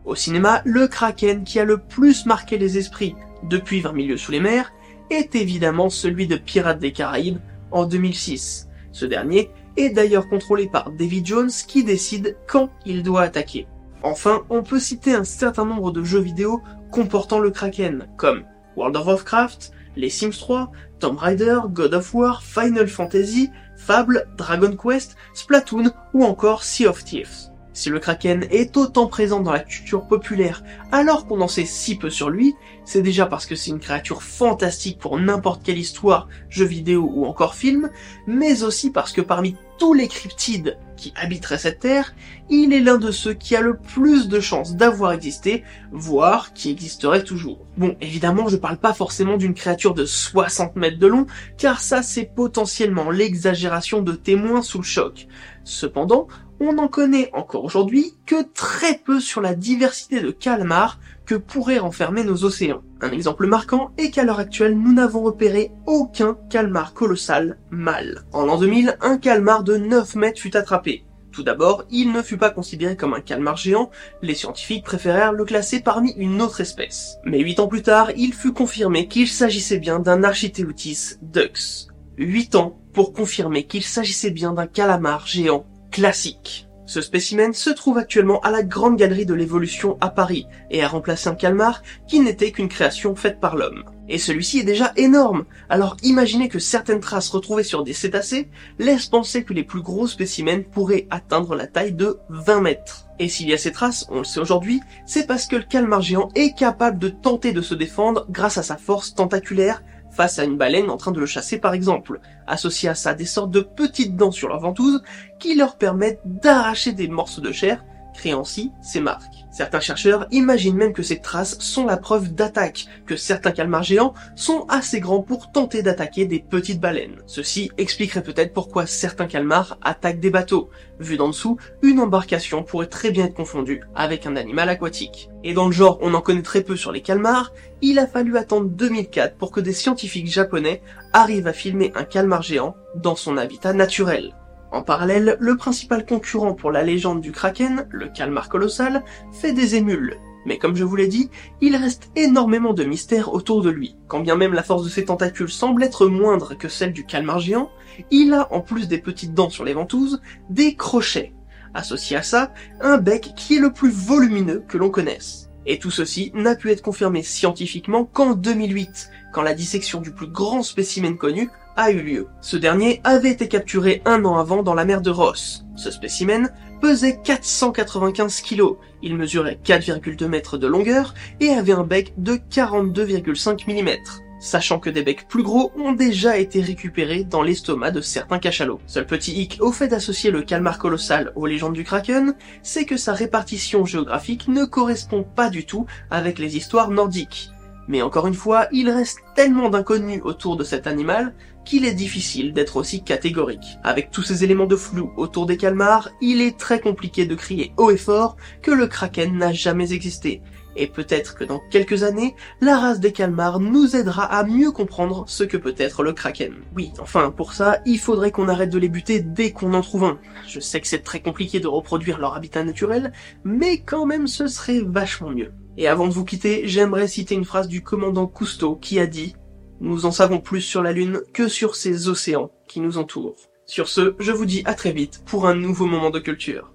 Au 0.05 0.15
cinéma, 0.15 0.61
le 0.65 0.87
Kraken 0.87 1.43
qui 1.43 1.59
a 1.59 1.63
le 1.63 1.77
plus 1.77 2.25
marqué 2.25 2.57
les 2.57 2.77
esprits 2.77 3.15
depuis 3.49 3.81
20 3.81 3.93
milieux 3.93 4.17
sous 4.17 4.31
les 4.31 4.39
mers 4.39 4.73
est 5.09 5.35
évidemment 5.35 5.89
celui 5.89 6.27
de 6.27 6.35
Pirates 6.35 6.79
des 6.79 6.91
Caraïbes 6.91 7.39
en 7.71 7.85
2006. 7.85 8.67
Ce 8.91 9.05
dernier 9.05 9.49
est 9.77 9.89
d'ailleurs 9.89 10.27
contrôlé 10.27 10.67
par 10.67 10.91
David 10.91 11.25
Jones 11.25 11.51
qui 11.67 11.83
décide 11.83 12.37
quand 12.47 12.69
il 12.85 13.03
doit 13.03 13.21
attaquer. 13.21 13.67
Enfin, 14.03 14.43
on 14.49 14.63
peut 14.63 14.79
citer 14.79 15.13
un 15.13 15.23
certain 15.23 15.65
nombre 15.65 15.91
de 15.91 16.03
jeux 16.03 16.19
vidéo 16.19 16.61
comportant 16.91 17.39
le 17.39 17.51
Kraken, 17.51 18.07
comme 18.17 18.43
World 18.75 18.97
of 18.97 19.07
Warcraft, 19.07 19.71
les 19.95 20.09
Sims 20.09 20.37
3, 20.37 20.71
Tomb 20.99 21.17
Raider, 21.17 21.59
God 21.69 21.93
of 21.93 22.13
War, 22.13 22.43
Final 22.43 22.87
Fantasy, 22.87 23.49
Fable, 23.77 24.27
Dragon 24.37 24.75
Quest, 24.75 25.15
Splatoon 25.33 25.91
ou 26.13 26.23
encore 26.23 26.63
Sea 26.63 26.87
of 26.87 27.03
Thieves. 27.03 27.49
Si 27.73 27.89
le 27.89 27.99
Kraken 27.99 28.45
est 28.51 28.77
autant 28.77 29.07
présent 29.07 29.39
dans 29.39 29.51
la 29.51 29.59
culture 29.59 30.07
populaire 30.07 30.63
alors 30.91 31.25
qu'on 31.25 31.41
en 31.41 31.47
sait 31.47 31.65
si 31.65 31.97
peu 31.97 32.11
sur 32.11 32.29
lui, 32.29 32.53
c'est 32.85 33.01
déjà 33.01 33.25
parce 33.25 33.47
que 33.47 33.55
c'est 33.55 33.71
une 33.71 33.79
créature 33.79 34.21
fantastique 34.21 34.99
pour 34.99 35.17
n'importe 35.17 35.63
quelle 35.63 35.79
histoire, 35.79 36.27
jeu 36.49 36.65
vidéo 36.65 37.09
ou 37.11 37.25
encore 37.25 37.55
film, 37.55 37.89
mais 38.27 38.61
aussi 38.61 38.91
parce 38.91 39.11
que 39.11 39.21
parmi 39.21 39.55
tous 39.79 39.95
les 39.95 40.07
cryptides 40.07 40.77
qui 40.95 41.13
habiteraient 41.15 41.57
cette 41.57 41.79
terre, 41.79 42.13
il 42.49 42.73
est 42.73 42.79
l'un 42.79 42.97
de 42.97 43.11
ceux 43.11 43.33
qui 43.33 43.55
a 43.55 43.61
le 43.61 43.77
plus 43.77 44.27
de 44.27 44.39
chances 44.39 44.75
d'avoir 44.75 45.11
existé, 45.11 45.63
voire 45.91 46.53
qui 46.53 46.71
existerait 46.71 47.23
toujours. 47.23 47.65
Bon, 47.77 47.95
évidemment, 48.01 48.47
je 48.47 48.57
parle 48.57 48.77
pas 48.77 48.93
forcément 48.93 49.37
d'une 49.37 49.53
créature 49.53 49.93
de 49.93 50.05
60 50.05 50.75
mètres 50.75 50.99
de 50.99 51.07
long, 51.07 51.25
car 51.57 51.81
ça 51.81 52.01
c'est 52.01 52.33
potentiellement 52.35 53.09
l'exagération 53.09 54.01
de 54.01 54.13
témoins 54.13 54.61
sous 54.61 54.79
le 54.79 54.83
choc. 54.83 55.27
Cependant, 55.63 56.27
on 56.59 56.73
n'en 56.73 56.87
connaît 56.87 57.29
encore 57.33 57.63
aujourd'hui 57.63 58.15
que 58.25 58.43
très 58.53 58.97
peu 58.97 59.19
sur 59.19 59.41
la 59.41 59.55
diversité 59.55 60.21
de 60.21 60.31
calmars 60.31 60.99
que 61.25 61.35
pourraient 61.35 61.79
renfermer 61.79 62.23
nos 62.23 62.43
océans. 62.43 62.83
Un 63.01 63.11
exemple 63.11 63.47
marquant 63.47 63.91
est 63.97 64.11
qu'à 64.11 64.23
l'heure 64.23 64.39
actuelle, 64.39 64.77
nous 64.77 64.93
n'avons 64.93 65.23
repéré 65.23 65.71
aucun 65.85 66.37
calmar 66.49 66.93
colossal 66.93 67.57
mâle. 67.69 68.23
En 68.31 68.45
l'an 68.45 68.57
2000, 68.57 68.97
un 69.01 69.17
calmar 69.17 69.63
de 69.63 69.77
9 69.77 70.15
mètres 70.15 70.39
fut 70.39 70.55
attrapé. 70.55 71.05
Tout 71.33 71.43
d'abord, 71.43 71.83
il 71.89 72.11
ne 72.11 72.21
fut 72.21 72.37
pas 72.37 72.51
considéré 72.51 72.95
comme 72.95 73.15
un 73.15 73.19
calmar 73.19 73.57
géant, 73.57 73.89
les 74.21 74.35
scientifiques 74.35 74.85
préférèrent 74.85 75.33
le 75.33 75.45
classer 75.45 75.79
parmi 75.79 76.11
une 76.11 76.41
autre 76.41 76.61
espèce. 76.61 77.17
Mais 77.25 77.39
8 77.39 77.59
ans 77.59 77.67
plus 77.67 77.81
tard, 77.81 78.11
il 78.15 78.33
fut 78.33 78.53
confirmé 78.53 79.07
qu'il 79.07 79.27
s'agissait 79.27 79.79
bien 79.79 79.99
d'un 79.99 80.23
Architeuthis 80.23 81.17
dux. 81.23 81.87
8 82.17 82.55
ans 82.55 82.77
pour 82.93 83.13
confirmer 83.13 83.65
qu'il 83.65 83.83
s'agissait 83.83 84.29
bien 84.29 84.53
d'un 84.53 84.67
calamar 84.67 85.25
géant 85.25 85.65
classique. 85.91 86.67
Ce 86.85 86.99
spécimen 86.99 87.53
se 87.53 87.69
trouve 87.69 87.97
actuellement 87.97 88.41
à 88.41 88.51
la 88.51 88.61
Grande 88.61 88.97
Galerie 88.97 89.25
de 89.25 89.33
l'Évolution 89.33 89.97
à 90.01 90.09
Paris 90.09 90.47
et 90.69 90.83
a 90.83 90.87
remplacé 90.87 91.29
un 91.29 91.35
calmar 91.35 91.81
qui 92.07 92.19
n'était 92.19 92.51
qu'une 92.51 92.67
création 92.67 93.15
faite 93.15 93.39
par 93.39 93.55
l'homme. 93.55 93.85
Et 94.09 94.17
celui-ci 94.17 94.59
est 94.59 94.65
déjà 94.65 94.91
énorme, 94.97 95.45
alors 95.69 95.95
imaginez 96.03 96.49
que 96.49 96.59
certaines 96.59 96.99
traces 96.99 97.29
retrouvées 97.29 97.63
sur 97.63 97.85
des 97.85 97.93
cétacés 97.93 98.49
laissent 98.79 99.07
penser 99.07 99.45
que 99.45 99.53
les 99.53 99.63
plus 99.63 99.81
gros 99.81 100.07
spécimens 100.07 100.63
pourraient 100.63 101.07
atteindre 101.09 101.55
la 101.55 101.67
taille 101.67 101.93
de 101.93 102.19
20 102.27 102.59
mètres. 102.59 103.05
Et 103.17 103.29
s'il 103.29 103.47
y 103.47 103.53
a 103.53 103.57
ces 103.57 103.71
traces, 103.71 104.05
on 104.09 104.19
le 104.19 104.23
sait 104.25 104.41
aujourd'hui, 104.41 104.81
c'est 105.05 105.25
parce 105.25 105.47
que 105.47 105.55
le 105.55 105.63
calmar 105.63 106.01
géant 106.01 106.29
est 106.35 106.53
capable 106.53 106.99
de 106.99 107.07
tenter 107.07 107.53
de 107.53 107.61
se 107.61 107.75
défendre 107.75 108.25
grâce 108.29 108.57
à 108.57 108.63
sa 108.63 108.75
force 108.75 109.15
tentaculaire 109.15 109.81
face 110.13 110.39
à 110.39 110.43
une 110.43 110.57
baleine 110.57 110.89
en 110.89 110.97
train 110.97 111.11
de 111.11 111.19
le 111.19 111.25
chasser 111.25 111.57
par 111.57 111.73
exemple. 111.73 112.19
Associé 112.47 112.89
à 112.89 112.95
ça 112.95 113.13
des 113.13 113.25
sortes 113.25 113.51
de 113.51 113.61
petites 113.61 114.15
dents 114.15 114.31
sur 114.31 114.49
leur 114.49 114.59
ventouse 114.59 115.03
qui 115.39 115.55
leur 115.55 115.75
permettent 115.75 116.21
d'arracher 116.25 116.93
des 116.93 117.07
morceaux 117.07 117.41
de 117.41 117.51
chair 117.51 117.83
créant 118.13 118.41
ainsi 118.41 118.71
ces 118.81 118.99
marques. 118.99 119.43
Certains 119.53 119.79
chercheurs 119.79 120.25
imaginent 120.31 120.75
même 120.75 120.93
que 120.93 121.03
ces 121.03 121.19
traces 121.19 121.59
sont 121.59 121.85
la 121.85 121.97
preuve 121.97 122.33
d'attaque, 122.33 122.87
que 123.05 123.15
certains 123.15 123.51
calmars 123.51 123.83
géants 123.83 124.15
sont 124.35 124.65
assez 124.67 124.99
grands 124.99 125.21
pour 125.21 125.51
tenter 125.51 125.83
d'attaquer 125.83 126.25
des 126.25 126.39
petites 126.39 126.79
baleines. 126.79 127.21
Ceci 127.27 127.69
expliquerait 127.77 128.23
peut-être 128.23 128.51
pourquoi 128.51 128.87
certains 128.87 129.27
calmars 129.27 129.77
attaquent 129.83 130.19
des 130.19 130.31
bateaux. 130.31 130.71
Vu 130.99 131.17
d'en 131.17 131.27
dessous, 131.27 131.57
une 131.83 131.99
embarcation 131.99 132.63
pourrait 132.63 132.87
très 132.87 133.11
bien 133.11 133.25
être 133.25 133.35
confondue 133.35 133.83
avec 133.93 134.25
un 134.25 134.37
animal 134.37 134.69
aquatique. 134.69 135.29
Et 135.43 135.53
dans 135.53 135.67
le 135.67 135.71
genre, 135.71 135.99
on 136.01 136.15
en 136.15 136.21
connaît 136.21 136.41
très 136.41 136.63
peu 136.63 136.75
sur 136.75 136.91
les 136.91 137.01
calmars, 137.01 137.53
il 137.81 137.99
a 137.99 138.07
fallu 138.07 138.37
attendre 138.37 138.69
2004 138.69 139.35
pour 139.35 139.51
que 139.51 139.59
des 139.59 139.73
scientifiques 139.73 140.31
japonais 140.31 140.81
arrivent 141.13 141.47
à 141.47 141.53
filmer 141.53 141.91
un 141.93 142.05
calmar 142.05 142.41
géant 142.41 142.75
dans 142.95 143.15
son 143.15 143.37
habitat 143.37 143.73
naturel. 143.73 144.33
En 144.73 144.81
parallèle, 144.81 145.37
le 145.39 145.55
principal 145.55 146.03
concurrent 146.03 146.55
pour 146.55 146.71
la 146.71 146.81
légende 146.81 147.21
du 147.21 147.31
kraken, 147.31 147.85
le 147.91 148.09
calmar 148.09 148.49
colossal, 148.49 149.03
fait 149.31 149.53
des 149.53 149.75
émules. 149.75 150.17
Mais 150.47 150.57
comme 150.57 150.75
je 150.75 150.83
vous 150.83 150.95
l'ai 150.95 151.07
dit, 151.07 151.29
il 151.61 151.75
reste 151.75 152.09
énormément 152.15 152.73
de 152.73 152.83
mystères 152.83 153.31
autour 153.35 153.61
de 153.61 153.69
lui. 153.69 153.95
Quand 154.07 154.21
bien 154.21 154.35
même 154.35 154.53
la 154.53 154.63
force 154.63 154.83
de 154.83 154.89
ses 154.89 155.05
tentacules 155.05 155.51
semble 155.51 155.83
être 155.83 156.07
moindre 156.07 156.55
que 156.57 156.67
celle 156.67 156.91
du 156.91 157.05
calmar 157.05 157.37
géant, 157.37 157.69
il 158.09 158.33
a, 158.33 158.51
en 158.51 158.61
plus 158.61 158.87
des 158.87 158.97
petites 158.97 159.35
dents 159.35 159.51
sur 159.51 159.63
les 159.63 159.73
ventouses, 159.73 160.21
des 160.49 160.75
crochets. 160.75 161.33
Associé 161.75 162.17
à 162.17 162.23
ça, 162.23 162.51
un 162.81 162.97
bec 162.97 163.33
qui 163.35 163.57
est 163.57 163.61
le 163.61 163.73
plus 163.73 163.91
volumineux 163.91 164.63
que 164.67 164.79
l'on 164.79 164.89
connaisse. 164.89 165.51
Et 165.67 165.77
tout 165.77 165.91
ceci 165.91 166.31
n'a 166.33 166.55
pu 166.55 166.71
être 166.71 166.81
confirmé 166.81 167.21
scientifiquement 167.21 168.05
qu'en 168.05 168.33
2008, 168.33 169.11
quand 169.33 169.41
la 169.41 169.53
dissection 169.53 169.99
du 169.99 170.11
plus 170.11 170.27
grand 170.27 170.63
spécimen 170.63 171.17
connu 171.17 171.49
a 171.75 171.91
eu 171.91 172.01
lieu. 172.01 172.27
Ce 172.41 172.55
dernier 172.55 173.01
avait 173.03 173.31
été 173.31 173.47
capturé 173.47 174.01
un 174.05 174.23
an 174.25 174.37
avant 174.37 174.63
dans 174.63 174.75
la 174.75 174.85
mer 174.85 175.01
de 175.01 175.09
Ross. 175.09 175.65
Ce 175.75 175.91
spécimen 175.91 176.53
pesait 176.81 177.19
495 177.23 178.41
kg, 178.41 178.75
il 179.01 179.17
mesurait 179.17 179.59
4,2 179.65 180.27
mètres 180.27 180.57
de 180.57 180.67
longueur 180.67 181.13
et 181.39 181.49
avait 181.49 181.73
un 181.73 181.83
bec 181.83 182.13
de 182.17 182.35
42,5 182.35 183.65
mm 183.67 183.97
sachant 184.43 184.77
que 184.77 184.89
des 184.89 185.03
becs 185.03 185.27
plus 185.27 185.41
gros 185.41 185.71
ont 185.77 185.93
déjà 185.93 186.37
été 186.37 186.61
récupérés 186.61 187.23
dans 187.23 187.41
l'estomac 187.41 187.91
de 187.91 188.01
certains 188.01 188.39
cachalots. 188.39 188.81
Seul 188.87 189.07
petit 189.07 189.31
hic 189.31 189.57
au 189.61 189.71
fait 189.71 189.87
d'associer 189.87 190.31
le 190.31 190.41
calmar 190.41 190.77
colossal 190.77 191.31
aux 191.35 191.45
légendes 191.45 191.73
du 191.73 191.85
kraken, 191.85 192.35
c'est 192.61 192.85
que 192.85 192.97
sa 192.97 193.13
répartition 193.13 193.85
géographique 193.85 194.49
ne 194.49 194.65
correspond 194.65 195.23
pas 195.23 195.49
du 195.49 195.65
tout 195.65 195.85
avec 196.11 196.39
les 196.39 196.57
histoires 196.57 196.91
nordiques. 196.91 197.51
Mais 197.87 198.01
encore 198.01 198.27
une 198.27 198.33
fois, 198.33 198.67
il 198.71 198.89
reste 198.89 199.19
tellement 199.35 199.69
d'inconnus 199.69 200.21
autour 200.23 200.57
de 200.57 200.63
cet 200.63 200.87
animal 200.87 201.33
qu'il 201.65 201.85
est 201.85 201.93
difficile 201.93 202.53
d'être 202.53 202.77
aussi 202.77 203.03
catégorique. 203.03 203.77
Avec 203.83 204.11
tous 204.11 204.23
ces 204.23 204.43
éléments 204.43 204.65
de 204.65 204.75
flou 204.75 205.11
autour 205.17 205.45
des 205.45 205.57
calmars, 205.57 206.09
il 206.21 206.41
est 206.41 206.57
très 206.57 206.79
compliqué 206.79 207.25
de 207.25 207.35
crier 207.35 207.73
haut 207.77 207.91
et 207.91 207.97
fort 207.97 208.37
que 208.61 208.71
le 208.71 208.87
kraken 208.87 209.37
n'a 209.37 209.53
jamais 209.53 209.93
existé. 209.93 210.41
Et 210.75 210.87
peut-être 210.87 211.35
que 211.35 211.43
dans 211.43 211.61
quelques 211.69 212.03
années, 212.03 212.35
la 212.59 212.79
race 212.79 212.99
des 212.99 213.11
calmars 213.11 213.59
nous 213.59 213.95
aidera 213.95 214.25
à 214.25 214.43
mieux 214.43 214.71
comprendre 214.71 215.23
ce 215.27 215.43
que 215.43 215.57
peut 215.57 215.75
être 215.77 216.01
le 216.01 216.13
kraken. 216.13 216.53
Oui, 216.75 216.91
enfin, 216.99 217.31
pour 217.31 217.53
ça, 217.53 217.79
il 217.85 217.99
faudrait 217.99 218.31
qu'on 218.31 218.47
arrête 218.47 218.71
de 218.71 218.79
les 218.79 218.89
buter 218.89 219.21
dès 219.21 219.51
qu'on 219.51 219.73
en 219.73 219.81
trouve 219.81 220.05
un. 220.05 220.19
Je 220.47 220.59
sais 220.59 220.81
que 220.81 220.87
c'est 220.87 221.03
très 221.03 221.21
compliqué 221.21 221.59
de 221.59 221.67
reproduire 221.67 222.17
leur 222.17 222.35
habitat 222.35 222.63
naturel, 222.63 223.13
mais 223.43 223.81
quand 223.81 224.05
même 224.05 224.27
ce 224.27 224.47
serait 224.47 224.81
vachement 224.83 225.29
mieux. 225.29 225.51
Et 225.77 225.87
avant 225.87 226.07
de 226.07 226.13
vous 226.13 226.25
quitter, 226.25 226.67
j'aimerais 226.67 227.07
citer 227.07 227.35
une 227.35 227.45
phrase 227.45 227.67
du 227.67 227.81
commandant 227.81 228.27
Cousteau 228.27 228.75
qui 228.75 228.99
a 228.99 229.07
dit 229.07 229.35
Nous 229.81 230.05
en 230.05 230.11
savons 230.11 230.39
plus 230.39 230.61
sur 230.61 230.83
la 230.83 230.91
Lune 230.91 231.21
que 231.33 231.47
sur 231.47 231.75
ces 231.75 232.07
océans 232.09 232.51
qui 232.67 232.79
nous 232.79 232.97
entourent. 232.97 233.35
Sur 233.65 233.87
ce, 233.87 234.15
je 234.19 234.31
vous 234.31 234.45
dis 234.45 234.61
à 234.65 234.73
très 234.73 234.91
vite 234.91 235.23
pour 235.25 235.47
un 235.47 235.55
nouveau 235.55 235.85
moment 235.85 236.09
de 236.09 236.19
culture. 236.19 236.72